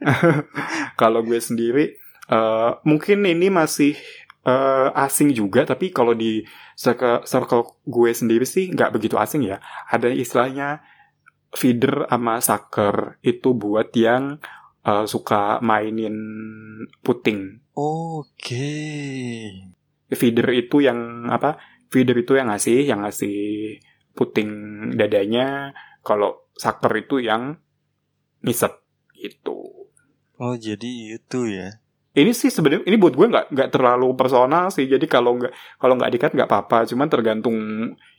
kalau 1.00 1.20
gue 1.20 1.36
sendiri 1.36 2.00
eh, 2.32 2.70
mungkin 2.88 3.28
ini 3.28 3.52
masih 3.52 3.92
eh, 4.48 4.88
asing 4.96 5.36
juga 5.36 5.68
tapi 5.68 5.92
kalau 5.92 6.16
di 6.16 6.40
circle, 6.72 7.28
circle 7.28 7.84
gue 7.84 8.10
sendiri 8.16 8.48
sih 8.48 8.72
nggak 8.72 8.96
begitu 8.96 9.20
asing 9.20 9.44
ya. 9.44 9.60
Ada 9.92 10.08
istilahnya 10.08 10.80
feeder 11.52 12.08
sama 12.08 12.40
sucker 12.40 13.20
itu 13.24 13.52
buat 13.52 13.92
yang 13.92 14.40
eh, 14.86 15.04
suka 15.04 15.58
mainin 15.60 16.14
puting. 17.02 17.58
Oke. 17.74 18.70
feeder 20.08 20.46
itu 20.54 20.80
yang 20.80 21.26
apa? 21.28 21.58
Feeder 21.90 22.14
itu 22.16 22.34
yang 22.34 22.48
ngasih 22.48 22.86
yang 22.86 23.02
ngasih 23.02 23.36
puting 24.12 24.50
dadanya. 24.94 25.74
Kalau 26.00 26.46
sucker 26.54 26.94
itu 26.96 27.18
yang 27.18 27.58
ngisep 28.40 28.78
itu 29.18 29.66
Oh 30.36 30.52
jadi 30.54 31.16
itu 31.16 31.48
ya. 31.48 31.80
ini 32.12 32.32
sih 32.32 32.48
sebenarnya 32.48 32.84
ini 32.84 32.96
buat 32.96 33.12
gue 33.12 33.24
nggak 33.26 33.46
nggak 33.52 33.70
terlalu 33.72 34.12
personal 34.14 34.68
sih. 34.68 34.84
Jadi 34.84 35.04
kalau 35.04 35.36
nggak 35.36 35.52
kalau 35.76 35.96
nggak 35.96 36.12
dikat 36.12 36.30
nggak 36.32 36.46
apa-apa. 36.46 36.84
Cuman 36.86 37.08
tergantung 37.08 37.56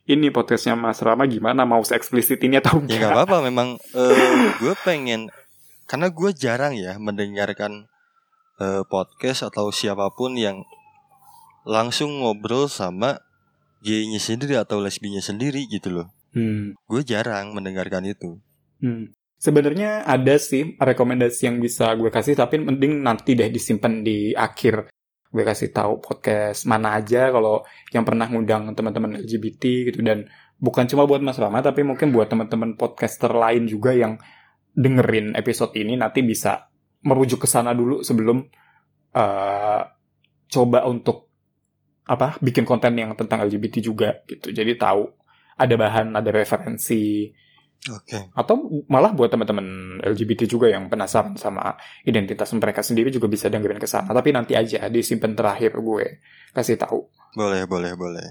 ini 0.03 0.27
podcastnya 0.29 0.73
Mas 0.73 0.99
Rama 0.99 1.25
gimana 1.25 1.63
mau 1.63 1.81
eksplisit 1.81 2.41
ini 2.41 2.57
atau 2.57 2.77
Ya 2.81 2.83
nggak 2.83 2.97
enggak. 2.97 3.13
apa-apa. 3.15 3.37
Memang 3.41 3.67
eh, 3.93 4.13
gue 4.57 4.73
pengen 4.81 5.29
karena 5.87 6.11
gue 6.11 6.29
jarang 6.35 6.75
ya 6.75 6.99
mendengarkan 6.99 7.87
eh, 8.59 8.83
podcast 8.85 9.47
atau 9.47 9.71
siapa 9.71 10.11
pun 10.13 10.35
yang 10.35 10.61
langsung 11.67 12.23
ngobrol 12.23 12.67
sama 12.67 13.19
gaynya 13.83 14.19
sendiri 14.19 14.55
atau 14.57 14.79
lesbinya 14.79 15.19
sendiri 15.19 15.67
gitu 15.67 15.91
loh. 15.91 16.07
Hmm, 16.31 16.75
Gue 16.85 17.01
jarang 17.01 17.55
mendengarkan 17.55 18.03
itu. 18.05 18.37
hmm. 18.83 19.15
sebenarnya 19.37 20.01
ada 20.01 20.33
sih 20.37 20.73
rekomendasi 20.77 21.45
yang 21.45 21.57
bisa 21.61 21.93
gue 21.93 22.09
kasih 22.09 22.33
tapi 22.33 22.57
mending 22.57 23.05
nanti 23.05 23.37
deh 23.37 23.49
disimpan 23.49 24.01
di 24.01 24.33
akhir 24.33 24.89
gue 25.29 25.43
kasih 25.45 25.69
tahu 25.69 26.01
podcast 26.01 26.65
mana 26.65 26.97
aja 26.97 27.29
kalau 27.29 27.61
yang 27.93 28.01
pernah 28.01 28.25
ngundang 28.25 28.73
teman-teman 28.73 29.21
LGBT 29.21 29.93
gitu 29.93 30.01
dan 30.01 30.25
bukan 30.57 30.89
cuma 30.89 31.05
buat 31.05 31.21
Mas 31.21 31.37
Rama 31.37 31.61
tapi 31.61 31.85
mungkin 31.85 32.09
buat 32.09 32.33
teman-teman 32.33 32.73
podcaster 32.81 33.29
lain 33.29 33.69
juga 33.69 33.93
yang 33.93 34.17
dengerin 34.77 35.33
episode 35.33 35.73
ini 35.73 35.97
nanti 35.97 36.21
bisa 36.21 36.69
merujuk 37.01 37.43
ke 37.43 37.47
sana 37.49 37.73
dulu 37.73 38.05
sebelum 38.05 38.45
eh, 39.17 39.81
coba 40.47 40.79
untuk 40.85 41.27
apa 42.07 42.39
bikin 42.39 42.63
konten 42.63 42.95
yang 42.95 43.11
tentang 43.19 43.43
LGBT 43.43 43.83
juga 43.83 44.23
gitu 44.29 44.53
jadi 44.55 44.79
tahu 44.79 45.11
ada 45.59 45.75
bahan 45.75 46.15
ada 46.15 46.29
referensi 46.31 47.27
Oke. 47.91 48.31
atau 48.31 48.85
malah 48.87 49.11
buat 49.11 49.27
teman-teman 49.27 49.99
LGBT 50.01 50.47
juga 50.47 50.71
yang 50.71 50.87
penasaran 50.87 51.35
sama 51.35 51.75
identitas 52.07 52.47
mereka 52.55 52.79
sendiri 52.79 53.11
juga 53.11 53.27
bisa 53.27 53.51
dengerin 53.51 53.77
ke 53.77 53.85
sana 53.91 54.15
tapi 54.15 54.31
nanti 54.31 54.55
aja 54.55 54.87
disimpan 54.87 55.35
terakhir 55.35 55.75
gue 55.75 56.23
kasih 56.55 56.79
tahu 56.79 57.11
Boleh, 57.35 57.67
boleh, 57.69 57.93
boleh. 57.93 58.27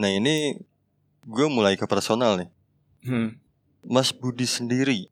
Nah 0.00 0.08
ini 0.10 0.56
gue 1.22 1.46
mulai 1.52 1.76
ke 1.76 1.84
personal 1.86 2.40
nih. 2.40 2.50
hmm. 3.06 3.28
Mas 3.86 4.10
Budi 4.10 4.48
sendiri 4.48 5.11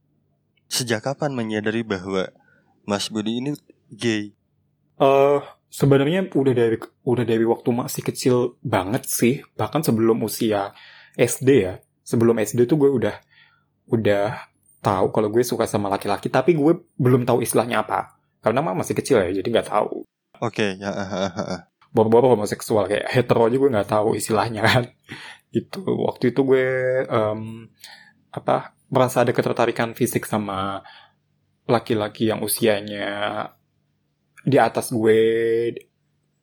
sejak 0.71 1.03
kapan 1.03 1.35
menyadari 1.35 1.83
bahwa 1.83 2.31
Mas 2.87 3.11
Budi 3.11 3.43
ini 3.43 3.59
gay? 3.91 4.33
Eh, 5.03 5.41
sebenarnya 5.69 6.31
udah 6.31 6.55
dari 6.55 6.79
udah 7.03 7.25
dari 7.27 7.45
waktu 7.45 7.69
masih 7.75 8.03
kecil 8.07 8.37
banget 8.63 9.05
sih. 9.11 9.43
Bahkan 9.59 9.83
sebelum 9.83 10.23
usia 10.23 10.71
SD 11.19 11.49
ya. 11.67 11.75
Sebelum 12.07 12.39
SD 12.39 12.71
tuh 12.71 12.79
gue 12.79 12.91
udah 12.91 13.17
udah 13.91 14.47
tahu 14.81 15.13
kalau 15.13 15.29
gue 15.29 15.43
suka 15.43 15.67
sama 15.67 15.91
laki-laki. 15.91 16.31
Tapi 16.31 16.55
gue 16.55 16.87
belum 16.97 17.27
tahu 17.27 17.43
istilahnya 17.43 17.83
apa. 17.83 18.17
Karena 18.41 18.65
mah 18.65 18.79
masih 18.79 18.97
kecil 18.97 19.21
ya 19.21 19.43
jadi 19.43 19.49
nggak 19.51 19.69
tahu. 19.69 20.07
Oke, 20.41 20.81
ya. 20.81 20.89
ah, 20.89 21.29
ah, 21.29 21.37
ah, 21.37 21.63
baru-baru 21.93 22.33
homoseksual 22.33 22.89
kayak 22.89 23.13
hetero 23.13 23.45
aja 23.45 23.57
gue 23.61 23.71
nggak 23.71 23.91
tahu 23.91 24.17
istilahnya 24.17 24.63
kan. 24.65 24.85
Gitu. 25.55 25.83
Waktu 25.83 26.31
itu 26.31 26.47
gue 26.47 26.67
em, 27.11 27.67
apa 28.31 28.79
merasa 28.91 29.23
ada 29.23 29.33
ketertarikan 29.33 29.95
fisik 29.95 30.27
sama 30.27 30.83
laki-laki 31.71 32.29
yang 32.29 32.43
usianya 32.43 33.47
di 34.43 34.59
atas 34.59 34.91
gue 34.91 35.21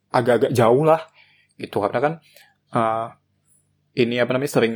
agak-agak 0.08 0.52
jauh 0.56 0.82
lah 0.88 1.04
gitu. 1.60 1.78
Karena 1.84 2.00
kan 2.00 2.14
eh, 2.72 3.06
ini 4.02 4.16
apa 4.16 4.30
namanya 4.32 4.52
sering 4.52 4.74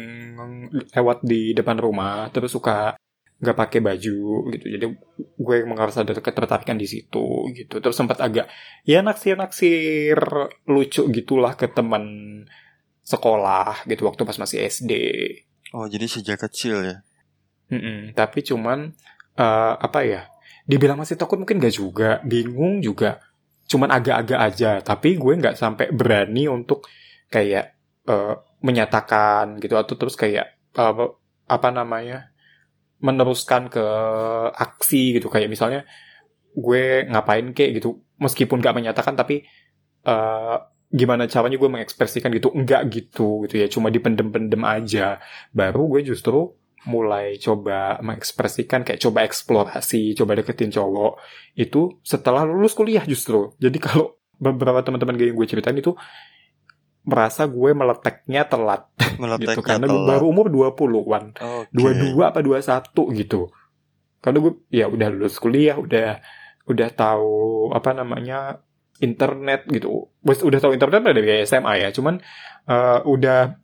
lewat 0.93 1.25
di 1.25 1.57
depan 1.57 1.79
rumah 1.81 2.29
terus 2.29 2.53
suka 2.53 2.95
nggak 3.43 3.59
pakai 3.59 3.81
baju 3.83 4.53
gitu. 4.55 4.67
Jadi 4.69 4.87
gue 5.19 5.57
merasa 5.67 6.05
ada 6.05 6.15
ketertarikan 6.15 6.77
di 6.77 6.87
situ 6.87 7.51
gitu. 7.57 7.81
Terus 7.81 7.97
sempat 7.97 8.21
agak 8.21 8.47
ya 8.85 9.01
naksir 9.01 9.35
naksir 9.35 10.21
lucu 10.69 11.03
gitulah 11.11 11.57
ke 11.57 11.67
teman 11.73 12.05
sekolah 13.03 13.83
gitu 13.91 14.07
waktu 14.07 14.23
pas 14.23 14.39
masih 14.39 14.63
SD 14.63 14.93
Oh, 15.73 15.89
jadi 15.89 16.05
sejak 16.05 16.37
kecil 16.37 16.85
ya. 16.85 16.97
Mm-mm, 17.73 18.13
tapi 18.13 18.45
cuman 18.45 18.93
eh, 19.41 19.75
apa 19.81 20.01
ya 20.05 20.29
dibilang 20.69 21.01
masih 21.01 21.17
takut 21.17 21.41
mungkin 21.41 21.59
gak 21.59 21.75
juga 21.75 22.21
bingung 22.23 22.85
juga. 22.85 23.19
Cuman 23.67 23.89
agak-agak 23.89 24.41
aja 24.41 24.71
tapi 24.85 25.17
gue 25.17 25.33
nggak 25.41 25.57
sampai 25.57 25.89
berani 25.97 26.47
untuk 26.53 26.85
kayak 27.33 27.73
eh, 28.07 28.35
menyatakan 28.61 29.57
gitu 29.59 29.75
atau 29.81 29.95
terus 29.97 30.15
kayak 30.21 30.47
eh, 30.77 30.95
apa 31.49 31.69
namanya 31.73 32.29
meneruskan 33.01 33.73
ke 33.73 33.85
aksi 34.53 35.19
gitu. 35.19 35.33
Kayak 35.33 35.49
misalnya 35.51 35.81
gue 36.53 37.09
ngapain 37.09 37.57
kek 37.57 37.81
gitu 37.81 38.05
meskipun 38.21 38.61
gak 38.61 38.77
menyatakan 38.77 39.17
tapi 39.17 39.49
eh, 40.05 40.57
gimana 40.93 41.25
caranya 41.25 41.57
gue 41.57 41.71
mengekspresikan 41.73 42.29
gitu? 42.37 42.53
Enggak 42.53 42.85
gitu 42.93 43.49
gitu 43.49 43.55
ya 43.57 43.67
cuma 43.73 43.89
dipendem-pendem 43.89 44.61
aja. 44.69 45.17
Baru 45.57 45.89
gue 45.89 46.05
justru 46.05 46.53
mulai 46.83 47.38
coba 47.38 48.03
mengekspresikan 48.03 48.83
kayak 48.83 48.99
coba 48.99 49.23
eksplorasi 49.23 50.18
coba 50.18 50.35
deketin 50.35 50.68
cowok 50.68 51.18
itu 51.55 52.03
setelah 52.03 52.42
lulus 52.42 52.75
kuliah 52.75 53.03
justru. 53.03 53.55
Jadi 53.57 53.79
kalau 53.87 54.18
beberapa 54.37 54.83
teman-teman 54.83 55.14
gue 55.14 55.31
yang 55.31 55.38
gue 55.38 55.47
ceritain 55.47 55.79
itu 55.79 55.95
merasa 57.03 57.47
gue 57.47 57.71
meleteknya 57.73 58.47
telat. 58.47 58.87
Gitu 59.12 59.21
Meleteknya 59.21 59.62
karena 59.62 59.87
gue 59.87 59.95
telat. 60.01 60.09
baru 60.09 60.25
umur 60.27 60.47
20-an 60.49 61.25
Oke. 61.37 61.68
dua 61.71 61.90
dua 61.92 62.25
apa 62.33 62.40
dua 62.40 62.59
satu 62.59 63.12
gitu. 63.12 63.51
Karena 64.18 64.38
gue 64.40 64.53
ya 64.71 64.87
udah 64.87 65.09
lulus 65.11 65.37
kuliah 65.37 65.77
udah 65.77 66.18
udah 66.64 66.88
tahu 66.95 67.35
apa 67.71 67.90
namanya 67.92 68.62
internet 68.99 69.66
gitu. 69.68 70.09
Wes- 70.23 70.42
udah 70.42 70.59
tahu 70.59 70.73
internet 70.73 71.03
dari 71.05 71.42
SMA 71.45 71.85
ya. 71.85 71.88
Cuman 71.90 72.18
eh, 72.64 72.99
udah 73.05 73.59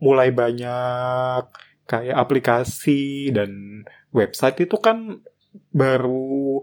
mulai 0.00 0.30
banyak 0.30 1.44
kayak 1.90 2.14
aplikasi 2.14 3.34
dan 3.34 3.82
website 4.14 4.62
itu 4.62 4.78
kan 4.78 5.18
baru 5.74 6.62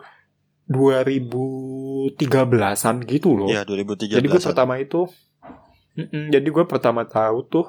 2013an 0.68 2.96
gitu 3.04 3.36
loh 3.36 3.50
Ya, 3.52 3.64
2013. 3.64 4.20
jadi 4.20 4.28
gue 4.28 4.42
pertama 4.42 4.74
itu 4.80 5.08
Mm-mm, 5.98 6.30
jadi 6.30 6.46
gue 6.46 6.64
pertama 6.64 7.02
tahu 7.04 7.38
tuh 7.50 7.66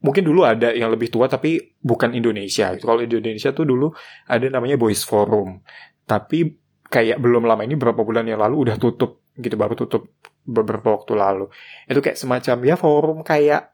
mungkin 0.00 0.24
dulu 0.24 0.42
ada 0.42 0.72
yang 0.72 0.88
lebih 0.88 1.12
tua 1.12 1.28
tapi 1.28 1.76
bukan 1.76 2.16
Indonesia 2.16 2.72
gitu. 2.72 2.86
Kalau 2.86 3.02
Indonesia 3.02 3.52
tuh 3.52 3.66
dulu 3.68 3.92
ada 4.24 4.46
namanya 4.48 4.80
Boys 4.80 5.04
Forum. 5.04 5.60
Tapi 6.08 6.48
kayak 6.88 7.20
belum 7.20 7.44
lama 7.44 7.60
ini 7.60 7.76
berapa 7.76 8.00
bulan 8.00 8.24
yang 8.24 8.40
lalu 8.40 8.64
udah 8.64 8.80
tutup 8.80 9.20
gitu 9.36 9.60
baru 9.60 9.76
tutup 9.76 10.08
beberapa 10.48 10.96
waktu 10.96 11.12
lalu. 11.12 11.52
Itu 11.84 12.00
kayak 12.00 12.16
semacam 12.16 12.56
ya 12.64 12.76
forum 12.80 13.18
kayak 13.20 13.68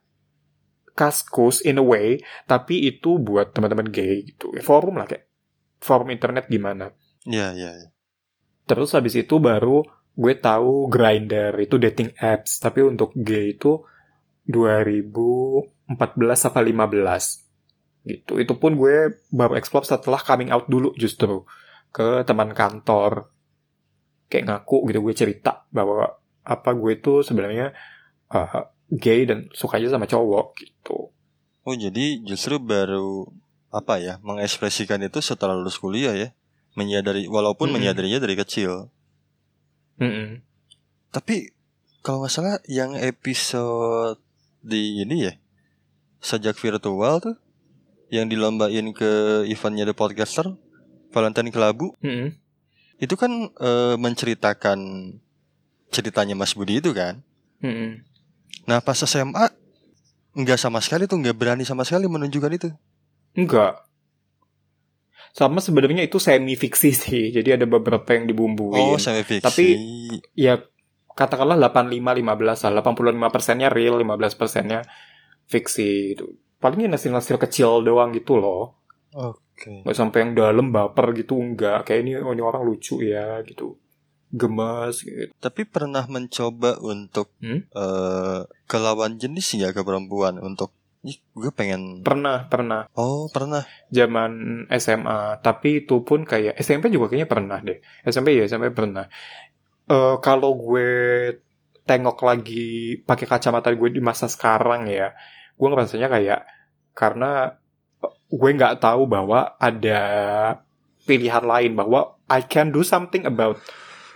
kaskus 0.95 1.59
in 1.61 1.77
a 1.77 1.85
way, 1.85 2.23
tapi 2.47 2.87
itu 2.87 3.19
buat 3.19 3.51
teman-teman 3.51 3.91
gay 3.91 4.23
gitu. 4.23 4.55
Forum 4.63 4.97
lah 4.97 5.05
kayak 5.05 5.27
forum 5.83 6.09
internet 6.09 6.47
gimana. 6.47 6.95
Iya, 7.27 7.51
iya, 7.53 7.71
iya. 7.75 7.89
Terus 8.65 8.95
habis 8.95 9.13
itu 9.19 9.37
baru 9.37 9.83
gue 10.15 10.33
tahu 10.39 10.87
Grinder 10.87 11.59
itu 11.59 11.75
dating 11.75 12.15
apps, 12.17 12.63
tapi 12.63 12.81
untuk 12.81 13.11
gay 13.13 13.53
itu 13.53 13.83
2014 14.47 15.91
apa 16.47 16.59
15 16.63 18.07
gitu. 18.07 18.33
Itu 18.39 18.53
pun 18.55 18.79
gue 18.79 19.21
baru 19.29 19.59
explore 19.59 19.85
setelah 19.85 20.23
coming 20.23 20.49
out 20.49 20.65
dulu 20.71 20.95
justru 20.95 21.43
ke 21.91 22.23
teman 22.23 22.55
kantor. 22.55 23.29
Kayak 24.31 24.45
ngaku 24.49 24.89
gitu 24.89 24.99
gue 25.05 25.13
cerita 25.13 25.67
bahwa 25.69 26.09
apa 26.45 26.69
gue 26.73 26.91
itu 26.97 27.21
sebenarnya 27.25 27.73
uh, 28.33 28.74
gay 28.91 29.25
dan 29.25 29.49
sukanya 29.53 29.89
sama 29.89 30.05
cowok 30.05 30.57
gitu. 30.61 31.09
Oh, 31.65 31.75
jadi 31.75 32.21
justru 32.21 32.61
baru 32.61 33.25
apa 33.73 33.97
ya, 33.97 34.21
mengekspresikan 34.21 35.01
itu 35.01 35.19
setelah 35.19 35.57
lulus 35.57 35.81
kuliah 35.81 36.13
ya. 36.13 36.29
Menyadari 36.75 37.25
walaupun 37.25 37.71
Mm-mm. 37.71 37.81
menyadarinya 37.81 38.19
dari 38.19 38.35
kecil. 38.35 38.91
Mm-mm. 39.97 40.43
Tapi 41.09 41.55
kalau 42.03 42.21
nggak 42.21 42.33
salah 42.35 42.59
yang 42.67 42.93
episode 42.99 44.19
di 44.59 45.01
ini 45.01 45.31
ya 45.31 45.33
sejak 46.19 46.57
virtual 46.59 47.21
tuh 47.23 47.37
yang 48.11 48.29
dilombain 48.29 48.91
ke 48.93 49.45
eventnya 49.49 49.89
The 49.89 49.95
Podcaster 49.95 50.53
Valentine 51.15 51.49
Kelabu 51.49 51.95
Mm-mm. 52.03 52.35
itu 52.99 53.15
kan 53.15 53.49
eh, 53.55 53.95
menceritakan 53.95 54.79
ceritanya 55.89 56.35
Mas 56.35 56.53
Budi 56.53 56.83
itu 56.83 56.91
kan. 56.91 57.23
Mm-mm. 57.63 58.03
Nah 58.63 58.79
pas 58.79 58.95
SMA 58.95 59.51
nggak 60.35 60.59
sama 60.59 60.79
sekali 60.79 61.05
tuh 61.05 61.19
nggak 61.19 61.35
berani 61.35 61.63
sama 61.67 61.83
sekali 61.83 62.07
menunjukkan 62.07 62.51
itu. 62.55 62.69
Enggak. 63.35 63.83
Sama 65.35 65.59
sebenarnya 65.59 66.07
itu 66.07 66.15
semi 66.15 66.55
fiksi 66.55 66.91
sih. 66.95 67.23
Jadi 67.35 67.59
ada 67.59 67.67
beberapa 67.67 68.07
yang 68.15 68.31
dibumbuin. 68.31 68.95
Oh 68.95 68.95
semi 68.95 69.27
fiksi. 69.27 69.43
Tapi- 69.43 69.75
ya 70.31 70.63
katakanlah 71.15 71.55
85 71.55 71.95
15 71.95 72.67
lah 72.67 72.71
85 72.83 73.31
persennya 73.31 73.71
real 73.71 73.95
15 74.03 74.35
persennya 74.35 74.83
fiksi 75.47 76.13
gitu 76.13 76.35
palingnya 76.59 76.99
nasil-nasil 76.99 77.39
kecil 77.39 77.81
doang 77.87 78.11
gitu 78.11 78.35
loh 78.35 78.83
Oke. 79.15 79.87
nggak 79.87 79.95
sampai 79.95 80.17
yang 80.27 80.31
dalam 80.35 80.75
baper 80.75 81.15
gitu 81.15 81.39
enggak 81.39 81.87
kayak 81.87 82.03
ini 82.03 82.11
oh, 82.19 82.35
ini 82.35 82.43
orang 82.43 82.67
lucu 82.67 82.99
ya 82.99 83.39
gitu 83.47 83.79
gemes 84.35 85.01
gitu. 85.01 85.31
Tapi 85.39 85.63
pernah 85.63 86.03
mencoba 86.11 86.77
untuk 86.83 87.31
Hmm? 87.39 87.63
eh, 87.71 88.39
ke 88.67 88.77
lawan 88.77 89.15
jenis 89.15 89.55
nggak 89.55 89.79
ke 89.79 89.81
perempuan 89.81 90.37
untuk 90.43 90.75
Ih, 91.05 91.21
gue 91.37 91.53
pengen 91.53 92.01
pernah 92.01 92.49
pernah. 92.49 92.89
Oh 92.97 93.29
pernah. 93.29 93.61
Zaman 93.93 94.65
SMA 94.73 95.37
tapi 95.45 95.85
itu 95.85 96.01
pun 96.01 96.25
kayak 96.25 96.57
SMP 96.57 96.89
juga 96.89 97.13
kayaknya 97.13 97.29
pernah 97.29 97.57
deh. 97.61 97.77
SMP 98.09 98.33
ya 98.33 98.49
SMP 98.49 98.73
pernah. 98.73 99.05
Eh 99.85 100.15
kalau 100.25 100.57
gue 100.57 100.89
tengok 101.85 102.17
lagi 102.25 102.97
pakai 103.05 103.29
kacamata 103.29 103.69
gue 103.69 103.89
di 103.93 104.01
masa 104.01 104.25
sekarang 104.25 104.89
ya 104.89 105.13
gue 105.55 105.67
ngerasanya 105.69 106.09
kayak 106.09 106.41
karena 106.97 107.53
eh, 108.01 108.13
gue 108.33 108.49
nggak 108.57 108.81
tahu 108.81 109.05
bahwa 109.05 109.53
ada 109.61 110.01
pilihan 111.05 111.45
lain 111.45 111.77
bahwa 111.77 112.17
I 112.25 112.41
can 112.49 112.73
do 112.73 112.81
something 112.81 113.29
about 113.29 113.61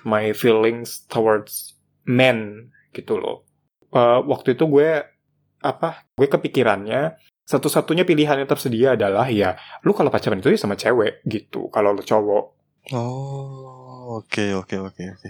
my 0.05 0.31
feelings 0.35 1.03
towards 1.07 1.79
men 2.05 2.71
gitu 2.91 3.19
loh. 3.19 3.45
Eh, 3.89 4.19
waktu 4.25 4.53
itu 4.53 4.69
gue 4.69 5.01
apa 5.59 6.07
gue 6.15 6.27
kepikirannya 6.29 7.19
satu-satunya 7.43 8.05
pilihan 8.05 8.39
yang 8.39 8.47
tersedia 8.47 8.93
adalah 8.93 9.27
ya 9.27 9.57
lu 9.81 9.91
kalau 9.91 10.13
pacaran 10.13 10.39
itu 10.39 10.53
ya 10.53 10.59
sama 10.61 10.77
cewek 10.77 11.25
gitu 11.25 11.67
kalau 11.73 11.97
lu 11.97 12.05
cowok. 12.05 12.45
Oh 12.93 14.21
oke 14.21 14.45
oke 14.53 14.75
oke 14.77 15.03
oke. 15.17 15.29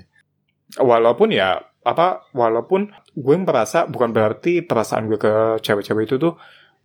Walaupun 0.83 1.31
ya 1.31 1.63
apa 1.79 2.27
walaupun 2.35 2.91
gue 3.15 3.35
merasa 3.39 3.87
bukan 3.87 4.11
berarti 4.11 4.59
perasaan 4.59 5.07
gue 5.07 5.15
ke 5.15 5.63
cewek-cewek 5.63 6.11
itu 6.11 6.15
tuh 6.19 6.35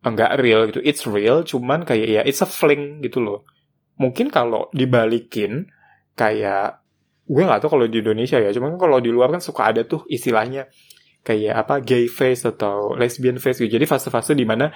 enggak 0.06 0.38
real 0.38 0.70
gitu. 0.70 0.78
It's 0.86 1.02
real 1.10 1.42
cuman 1.42 1.82
kayak 1.82 2.06
ya 2.06 2.22
it's 2.22 2.38
a 2.38 2.46
fling 2.46 3.02
gitu 3.02 3.18
loh. 3.18 3.42
Mungkin 3.98 4.30
kalau 4.30 4.70
dibalikin 4.70 5.66
kayak 6.14 6.83
gue 7.24 7.42
nggak 7.42 7.60
tahu 7.64 7.80
kalau 7.80 7.86
di 7.88 8.04
Indonesia 8.04 8.36
ya 8.40 8.52
cuman 8.52 8.76
kalau 8.76 9.00
di 9.00 9.08
luar 9.08 9.32
kan 9.32 9.40
suka 9.40 9.72
ada 9.72 9.84
tuh 9.88 10.04
istilahnya 10.12 10.68
kayak 11.24 11.54
apa 11.64 11.74
gay 11.80 12.04
face 12.08 12.44
atau 12.44 12.92
lesbian 12.94 13.40
face 13.40 13.64
gitu. 13.64 13.80
Jadi 13.80 13.88
fase-fase 13.88 14.36
di 14.36 14.44
mana 14.44 14.68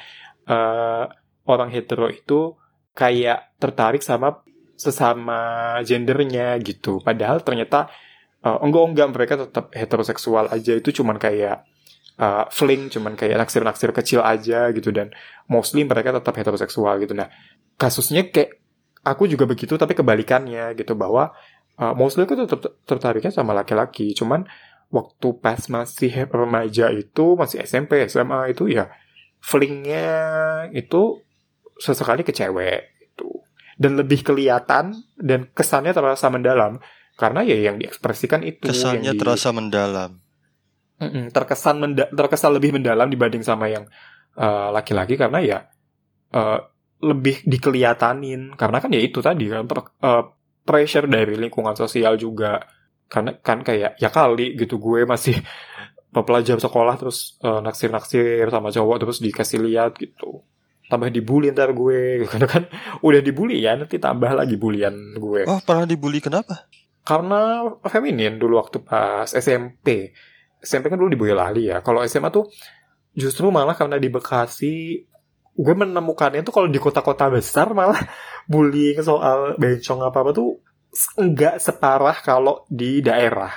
eh 0.49 1.05
orang 1.49 1.69
hetero 1.73 2.09
itu 2.09 2.57
kayak 2.97 3.61
tertarik 3.61 4.01
sama 4.01 4.41
sesama 4.77 5.77
gendernya 5.85 6.57
gitu. 6.65 7.05
Padahal 7.05 7.45
ternyata 7.45 7.93
Uh, 8.39 8.55
enggak 8.63 8.85
enggak 8.95 9.09
mereka 9.11 9.35
tetap 9.35 9.75
heteroseksual 9.75 10.47
aja. 10.55 10.79
Itu 10.79 10.95
cuman 11.03 11.19
kayak 11.19 11.67
uh, 12.23 12.47
fling 12.55 12.87
cuman 12.87 13.19
kayak 13.19 13.35
naksir-naksir 13.35 13.91
kecil 13.91 14.23
aja 14.23 14.71
gitu. 14.71 14.95
Dan 14.95 15.11
mostly 15.51 15.83
mereka 15.83 16.15
tetap 16.15 16.39
heteroseksual 16.39 17.03
gitu. 17.03 17.19
Nah 17.19 17.27
kasusnya 17.75 18.31
kayak 18.31 18.63
aku 19.03 19.27
juga 19.27 19.43
begitu 19.43 19.75
tapi 19.75 19.99
kebalikannya 19.99 20.79
gitu. 20.79 20.95
Bahwa 20.95 21.35
uh, 21.79 21.95
mostly 21.95 22.27
aku 22.27 22.35
tetap 22.35 22.61
tertariknya 22.85 23.33
sama 23.33 23.55
laki-laki. 23.55 24.13
Cuman 24.13 24.45
waktu 24.91 25.29
pas 25.39 25.61
masih 25.71 26.29
remaja 26.29 26.91
itu 26.93 27.39
masih 27.39 27.63
SMP 27.65 28.05
SMA 28.09 28.53
itu 28.53 28.69
ya 28.69 28.91
flingnya 29.39 30.09
itu 30.75 31.23
sesekali 31.79 32.27
ke 32.27 32.35
cewek 32.35 32.99
gitu. 33.07 33.47
Dan 33.79 33.95
lebih 33.95 34.27
kelihatan 34.27 34.99
dan 35.17 35.47
kesannya 35.55 35.95
terasa 35.95 36.27
mendalam. 36.29 36.83
Karena 37.19 37.43
ya 37.43 37.59
yang 37.59 37.83
diekspresikan 37.83 38.47
itu 38.47 38.67
kesannya 38.67 39.11
yang 39.11 39.19
di- 39.19 39.23
terasa 39.23 39.51
mendalam. 39.51 40.23
Mm-mm, 40.99 41.31
terkesan 41.31 41.79
menda- 41.79 42.11
terkesan 42.11 42.59
lebih 42.59 42.75
mendalam 42.75 43.07
dibanding 43.07 43.47
sama 43.47 43.71
yang 43.71 43.87
uh, 44.35 44.75
laki-laki. 44.75 45.15
Karena 45.15 45.39
ya 45.39 45.59
uh, 46.35 46.59
lebih 47.03 47.47
dikelihatanin. 47.47 48.55
Karena 48.59 48.83
kan 48.83 48.91
ya 48.91 48.99
itu 49.03 49.23
tadi 49.23 49.47
kan 49.47 49.67
per- 49.67 49.95
uh, 50.03 50.38
pressure 50.69 51.09
dari 51.09 51.41
lingkungan 51.41 51.73
sosial 51.73 52.21
juga 52.21 52.61
karena 53.09 53.41
kan 53.41 53.65
kayak 53.65 53.97
ya 53.97 54.13
kali 54.13 54.53
gitu 54.61 54.77
gue 54.77 55.09
masih 55.09 55.41
pelajar 56.29 56.61
sekolah 56.61 57.01
terus 57.01 57.41
uh, 57.41 57.65
naksir-naksir 57.65 58.53
sama 58.53 58.69
cowok 58.69 58.97
terus 59.01 59.25
dikasih 59.25 59.65
lihat 59.65 59.97
gitu 59.97 60.45
tambah 60.93 61.09
dibully 61.09 61.49
ntar 61.57 61.73
gue 61.73 62.21
karena 62.31 62.45
kan 62.45 62.63
udah 63.01 63.21
dibully 63.25 63.65
ya 63.65 63.81
nanti 63.81 63.97
tambah 63.97 64.37
lagi 64.37 64.61
bulian 64.61 65.17
gue 65.17 65.49
Oh 65.49 65.61
pernah 65.65 65.89
dibully 65.89 66.21
kenapa? 66.21 66.69
karena 67.09 67.65
feminin 67.89 68.37
dulu 68.37 68.61
waktu 68.61 68.85
pas 68.85 69.33
SMP. 69.33 70.13
SMP 70.61 70.93
kan 70.93 71.01
dulu 71.01 71.09
di 71.09 71.17
Boyolali 71.17 71.73
ya. 71.73 71.81
Kalau 71.81 72.05
SMA 72.05 72.29
tuh 72.29 72.53
justru 73.17 73.49
malah 73.49 73.73
karena 73.73 73.97
di 73.97 74.13
Bekasi 74.13 75.01
gue 75.59 75.75
menemukannya 75.75 76.45
tuh 76.45 76.53
kalau 76.53 76.69
di 76.69 76.77
kota-kota 76.77 77.33
besar 77.33 77.73
malah 77.73 77.99
bullying 78.49 78.99
soal 79.05 79.55
bencong 79.61 80.01
apa-apa 80.03 80.33
tuh 80.33 80.59
enggak 81.21 81.61
separah 81.61 82.17
kalau 82.25 82.65
di 82.67 83.05
daerah. 83.05 83.53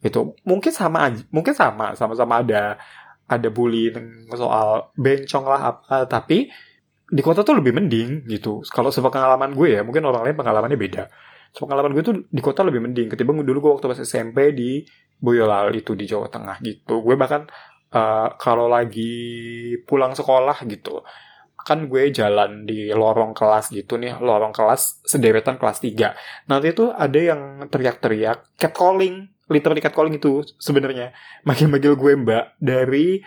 Gitu. 0.00 0.32
Mungkin 0.48 0.72
sama 0.72 1.12
aja, 1.12 1.20
mungkin 1.28 1.52
sama, 1.52 1.92
sama-sama 1.92 2.40
ada 2.40 2.80
ada 3.28 3.48
bullying 3.52 4.26
soal 4.32 4.90
bencong 4.96 5.44
lah 5.44 5.76
apa, 5.76 6.08
tapi 6.08 6.48
di 7.10 7.22
kota 7.22 7.44
tuh 7.44 7.60
lebih 7.60 7.76
mending 7.76 8.24
gitu. 8.26 8.64
Kalau 8.66 8.88
sepengalaman 8.88 9.52
gue 9.52 9.76
ya, 9.76 9.80
mungkin 9.84 10.08
orang 10.08 10.24
lain 10.26 10.36
pengalamannya 10.40 10.80
beda 10.80 11.04
So, 11.50 11.66
pengalaman 11.66 11.90
gue 11.98 12.02
tuh 12.06 12.14
di 12.30 12.38
kota 12.38 12.62
lebih 12.62 12.78
mending 12.78 13.10
ketimbang 13.10 13.42
dulu 13.42 13.58
gue 13.58 13.70
waktu 13.78 13.86
pas 13.90 13.98
SMP 13.98 14.54
di 14.54 14.86
Boyolali 15.18 15.82
itu 15.82 15.98
di 15.98 16.06
Jawa 16.06 16.30
Tengah 16.30 16.62
gitu. 16.62 17.02
Gue 17.02 17.18
bahkan 17.18 17.50
eh, 17.90 18.28
kalau 18.38 18.70
lagi 18.70 19.74
pulang 19.82 20.14
sekolah 20.14 20.62
gitu, 20.70 21.02
kan 21.66 21.86
gue 21.86 22.10
jalan 22.10 22.64
di 22.64 22.90
lorong 22.90 23.36
kelas 23.36 23.72
gitu 23.74 23.96
nih, 24.00 24.18
lorong 24.18 24.54
kelas 24.54 25.04
sederetan 25.04 25.56
kelas 25.60 25.82
3. 25.82 26.48
Nanti 26.50 26.72
tuh 26.72 26.94
ada 26.94 27.18
yang 27.18 27.66
teriak-teriak 27.68 28.56
catcalling, 28.56 29.28
literally 29.50 29.82
catcalling 29.82 30.16
itu 30.16 30.46
sebenarnya. 30.56 31.12
Manggil-manggil 31.44 31.94
gue 31.98 32.12
mbak 32.20 32.44
dari 32.62 33.20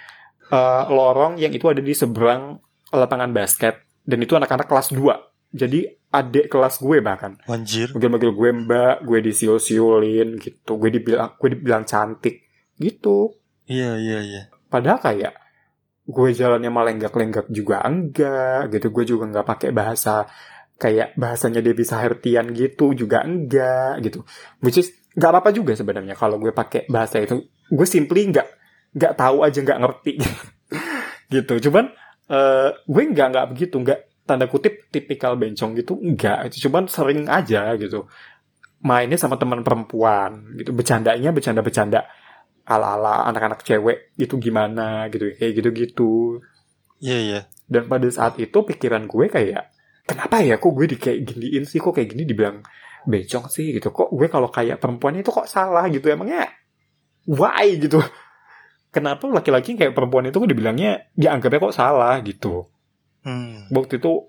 eh, 0.50 0.84
lorong 0.90 1.38
yang 1.38 1.52
itu 1.52 1.68
ada 1.70 1.84
di 1.84 1.94
seberang 1.94 2.58
lapangan 2.94 3.34
basket 3.34 3.84
dan 4.08 4.20
itu 4.24 4.34
anak-anak 4.34 4.66
kelas 4.70 4.96
2. 4.96 5.54
Jadi 5.54 5.86
adik 6.10 6.50
kelas 6.50 6.82
gue 6.82 6.98
bahkan 7.02 7.38
Anjir. 7.46 7.94
manggil-manggil 7.94 8.32
gue 8.34 8.50
mbak, 8.66 8.96
gue 9.06 9.20
disiul-siulin 9.22 10.42
gitu, 10.42 10.78
gue 10.78 10.90
dibilang 10.90 11.38
gue 11.38 11.50
dibilang 11.54 11.84
cantik 11.86 12.46
gitu. 12.78 13.38
Iya 13.70 13.98
iya 13.98 14.20
iya. 14.22 14.42
Padahal 14.70 14.98
kayak 14.98 15.43
gue 16.04 16.30
jalannya 16.36 16.68
malenggak-lenggak 16.68 17.48
juga 17.48 17.84
enggak 17.88 18.72
gitu. 18.76 18.88
Gue 18.92 19.04
juga 19.08 19.24
nggak 19.32 19.48
pakai 19.48 19.70
bahasa 19.72 20.28
kayak 20.76 21.16
bahasanya 21.16 21.64
Devi 21.64 21.86
Sahertian 21.88 22.52
gitu 22.52 22.92
juga 22.92 23.24
enggak 23.24 24.04
gitu. 24.04 24.28
Which 24.60 24.84
is 24.84 24.92
nggak 25.16 25.30
apa-apa 25.30 25.50
juga 25.56 25.78
sebenarnya 25.78 26.18
kalau 26.20 26.36
gue 26.40 26.52
pakai 26.52 26.92
bahasa 26.92 27.24
itu. 27.24 27.48
Gue 27.72 27.88
simply 27.88 28.28
nggak 28.28 28.48
nggak 28.94 29.14
tahu 29.16 29.48
aja 29.48 29.60
nggak 29.64 29.80
ngerti. 29.80 30.14
Gitu. 31.34 31.66
Cuman 31.66 31.90
uh, 32.30 32.70
gue 32.86 33.04
nggak 33.10 33.28
nggak 33.34 33.48
begitu 33.50 33.82
nggak 33.82 34.22
tanda 34.30 34.46
kutip 34.46 34.86
tipikal 34.94 35.34
bencong 35.34 35.74
gitu 35.74 35.98
enggak. 35.98 36.52
Cuman 36.54 36.86
sering 36.86 37.26
aja 37.26 37.74
gitu. 37.74 38.06
Mainnya 38.86 39.18
sama 39.18 39.42
teman 39.42 39.66
perempuan 39.66 40.54
gitu. 40.62 40.76
Bercandanya 40.78 41.34
bercanda-bercanda 41.34 42.06
ala-ala 42.64 43.28
anak-anak 43.28 43.64
cewek 43.64 44.16
itu 44.16 44.36
gimana? 44.40 45.08
gitu 45.12 45.36
kayak 45.36 45.54
gitu-gitu. 45.60 46.40
Iya 47.04 47.12
yeah, 47.12 47.22
iya. 47.22 47.34
Yeah. 47.34 47.44
Dan 47.68 47.84
pada 47.92 48.08
saat 48.12 48.40
itu 48.40 48.56
pikiran 48.56 49.08
gue 49.08 49.28
kayak 49.28 49.72
kenapa 50.08 50.44
ya 50.44 50.60
kok 50.60 50.72
gue 50.72 50.86
di 50.88 50.98
kayak 51.00 51.20
giniin 51.28 51.64
sih? 51.68 51.80
Kok 51.80 51.96
kayak 51.96 52.10
gini 52.16 52.24
dibilang 52.28 52.64
becong 53.08 53.48
sih? 53.52 53.76
Gitu. 53.76 53.92
Kok 53.92 54.16
gue 54.16 54.28
kalau 54.32 54.48
kayak 54.52 54.80
perempuan 54.80 55.20
itu 55.20 55.32
kok 55.32 55.48
salah? 55.48 55.88
Gitu. 55.92 56.08
Emangnya 56.08 56.48
why? 57.28 57.80
Gitu. 57.80 58.00
Kenapa 58.94 59.26
laki-laki 59.26 59.74
kayak 59.74 59.98
perempuan 59.98 60.30
itu 60.30 60.38
kok 60.38 60.50
dibilangnya 60.52 61.10
dianggapnya 61.18 61.60
kok 61.60 61.76
salah? 61.76 62.20
Gitu. 62.24 62.70
Hmm. 63.24 63.72
waktu 63.72 64.04
itu 64.04 64.28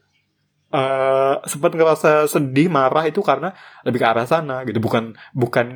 uh, 0.70 1.42
sempat 1.50 1.74
ngerasa 1.74 2.30
sedih 2.30 2.70
marah 2.70 3.02
itu 3.10 3.18
karena 3.26 3.50
lebih 3.82 4.02
ke 4.02 4.06
arah 4.06 4.26
sana 4.26 4.62
gitu. 4.66 4.78
Bukan 4.82 5.18
bukan 5.34 5.66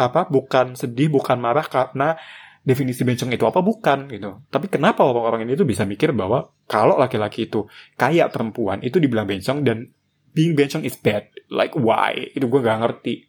apa 0.00 0.24
bukan 0.32 0.72
sedih 0.72 1.12
bukan 1.12 1.36
marah 1.36 1.68
karena 1.68 2.16
definisi 2.60 3.04
bencong 3.04 3.32
itu 3.32 3.44
apa 3.44 3.60
bukan 3.64 4.08
gitu. 4.08 4.44
Tapi 4.48 4.66
kenapa 4.68 5.04
orang-orang 5.04 5.48
ini 5.48 5.56
tuh 5.56 5.68
bisa 5.68 5.88
mikir 5.88 6.12
bahwa 6.12 6.52
kalau 6.68 6.96
laki-laki 6.96 7.48
itu 7.48 7.64
kayak 7.96 8.32
perempuan 8.32 8.84
itu 8.84 9.00
dibilang 9.00 9.24
bencong 9.28 9.64
dan 9.64 9.88
being 10.36 10.52
bencong 10.52 10.84
is 10.84 10.96
bad. 11.00 11.28
Like 11.48 11.76
why? 11.76 12.32
Itu 12.32 12.48
gue 12.48 12.60
gak 12.60 12.80
ngerti. 12.84 13.28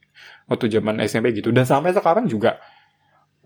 Waktu 0.52 0.68
zaman 0.68 1.00
SMP 1.04 1.32
gitu. 1.32 1.56
Dan 1.56 1.64
sampai 1.64 1.96
sekarang 1.96 2.28
juga 2.28 2.60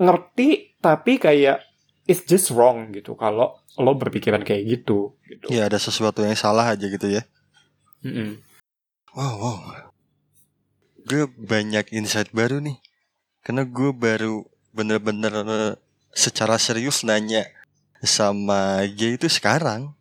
ngerti 0.02 0.78
tapi 0.82 1.22
kayak 1.22 1.62
it's 2.10 2.26
just 2.26 2.50
wrong 2.50 2.90
gitu. 2.94 3.14
Kalau 3.14 3.62
lo 3.78 3.92
berpikiran 3.94 4.42
kayak 4.42 4.66
gitu 4.66 5.18
gitu. 5.30 5.46
Ya 5.54 5.70
ada 5.70 5.78
sesuatu 5.78 6.26
yang 6.26 6.38
salah 6.38 6.66
aja 6.74 6.86
gitu 6.90 7.10
ya. 7.10 7.26
Mm 8.02 8.14
-mm. 8.14 8.30
wow 9.14 9.34
wow. 9.38 9.58
Gue 11.06 11.30
banyak 11.30 11.94
insight 11.94 12.34
baru 12.34 12.58
nih 12.58 12.82
karena 13.46 13.62
gue 13.62 13.94
baru 13.94 14.42
bener-bener 14.74 15.34
eh, 15.46 15.74
secara 16.18 16.58
serius 16.58 17.06
nanya 17.06 17.46
sama 18.02 18.82
dia 18.90 19.14
itu 19.14 19.30
sekarang. 19.30 19.94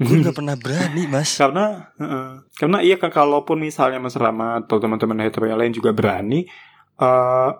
Gue 0.00 0.24
gak 0.24 0.36
pernah 0.36 0.56
berani 0.56 1.04
mas. 1.12 1.36
Karena 1.36 1.92
uh, 2.00 2.40
Karena 2.56 2.80
iya 2.80 2.96
Kalaupun 2.96 3.60
misalnya 3.60 4.00
Mas 4.00 4.16
Rama 4.16 4.64
Atau 4.64 4.80
teman-teman 4.80 5.20
hetero 5.20 5.44
yang 5.44 5.60
lain 5.60 5.76
juga 5.76 5.92
berani 5.92 6.48
uh, 6.96 7.52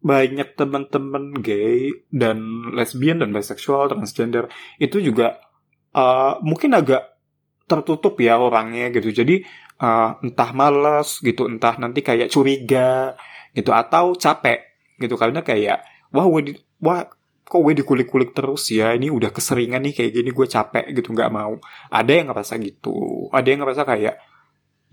Banyak 0.00 0.56
teman-teman 0.56 1.36
gay 1.44 1.92
Dan 2.08 2.72
lesbian 2.72 3.20
dan 3.20 3.36
bisexual 3.36 3.92
Transgender 3.92 4.48
Itu 4.80 4.96
juga 4.96 5.36
uh, 5.92 6.40
Mungkin 6.40 6.72
agak 6.72 7.04
tertutup 7.68 8.16
ya 8.16 8.40
orangnya 8.40 8.88
gitu. 8.88 9.12
Jadi 9.12 9.44
uh, 9.84 10.16
entah 10.24 10.56
males 10.56 11.20
gitu 11.20 11.52
Entah 11.52 11.76
nanti 11.76 12.00
kayak 12.00 12.32
curiga 12.32 13.12
gitu 13.52 13.76
Atau 13.76 14.16
capek 14.16 14.73
gitu. 14.98 15.14
Karena 15.18 15.40
kayak 15.42 16.10
wah 16.14 16.26
gue 16.28 16.40
di, 16.50 16.52
wah 16.82 17.06
kok 17.44 17.60
gue 17.60 17.74
dikulik-kulik 17.76 18.32
terus 18.32 18.70
ya? 18.72 18.94
Ini 18.94 19.12
udah 19.12 19.30
keseringan 19.30 19.84
nih 19.84 19.94
kayak 19.94 20.10
gini 20.10 20.30
gue 20.32 20.46
capek 20.48 20.84
gitu 20.96 21.12
nggak 21.12 21.30
mau. 21.30 21.58
Ada 21.92 22.12
yang 22.22 22.26
ngerasa 22.32 22.54
gitu. 22.62 23.28
Ada 23.30 23.46
yang 23.46 23.60
ngerasa 23.62 23.82
kayak 23.84 24.14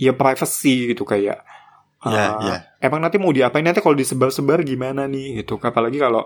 ya 0.01 0.11
privacy 0.17 0.97
gitu 0.97 1.05
kayak 1.05 1.45
yeah, 2.01 2.09
ya, 2.09 2.25
uh, 2.33 2.41
yeah. 2.41 2.59
emang 2.81 3.05
nanti 3.05 3.21
mau 3.21 3.29
diapain? 3.29 3.61
Nanti 3.61 3.79
kalau 3.79 3.93
disebar-sebar 3.93 4.65
gimana 4.65 5.05
nih 5.05 5.45
gitu. 5.45 5.61
Apalagi 5.61 6.01
kalau 6.01 6.25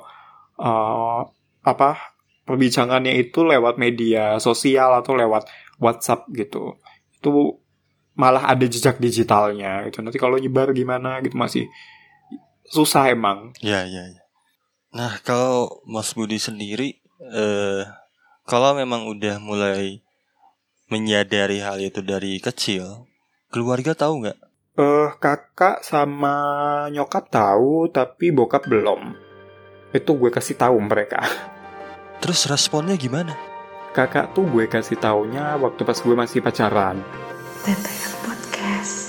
uh, 0.59 1.21
apa 1.65 2.15
perbincangannya 2.45 3.17
itu 3.17 3.41
lewat 3.41 3.75
media 3.81 4.37
sosial 4.37 4.93
atau 5.01 5.17
lewat 5.17 5.49
WhatsApp 5.81 6.29
gitu. 6.31 6.79
Itu 7.17 7.59
malah 8.15 8.47
ada 8.47 8.63
jejak 8.63 8.97
digitalnya 8.97 9.83
gitu. 9.91 9.99
Nanti 9.99 10.17
kalau 10.17 10.39
nyebar 10.39 10.71
gimana 10.71 11.19
gitu 11.19 11.35
masih 11.35 11.67
susah 12.69 13.11
emang. 13.13 13.53
Iya 13.61 13.85
iya. 13.85 14.03
Ya. 14.13 14.21
Nah 14.95 15.19
kalau 15.21 15.83
Mas 15.83 16.15
Budi 16.15 16.39
sendiri, 16.39 17.01
eh, 17.19 17.83
kalau 18.45 18.77
memang 18.77 19.09
udah 19.09 19.41
mulai 19.41 20.05
menyadari 20.87 21.59
hal 21.59 21.81
itu 21.81 21.99
dari 22.05 22.37
kecil, 22.37 23.09
keluarga 23.49 23.97
tahu 23.97 24.25
nggak? 24.25 24.39
Eh 24.75 24.83
uh, 24.83 25.09
kakak 25.17 25.81
sama 25.87 26.35
nyokap 26.91 27.31
tahu, 27.31 27.89
tapi 27.89 28.29
bokap 28.29 28.67
belum. 28.67 29.15
Itu 29.95 30.19
gue 30.19 30.27
kasih 30.27 30.59
tahu 30.59 30.75
mereka. 30.83 31.23
Terus 32.19 32.47
responnya 32.51 32.99
gimana? 32.99 33.35
Kakak 33.95 34.35
tuh 34.35 34.43
gue 34.43 34.67
kasih 34.67 34.99
taunya 34.99 35.55
waktu 35.55 35.81
pas 35.87 35.95
gue 35.95 36.15
masih 36.15 36.43
pacaran. 36.43 36.99
TTL 37.63 38.13
Podcast. 38.27 39.04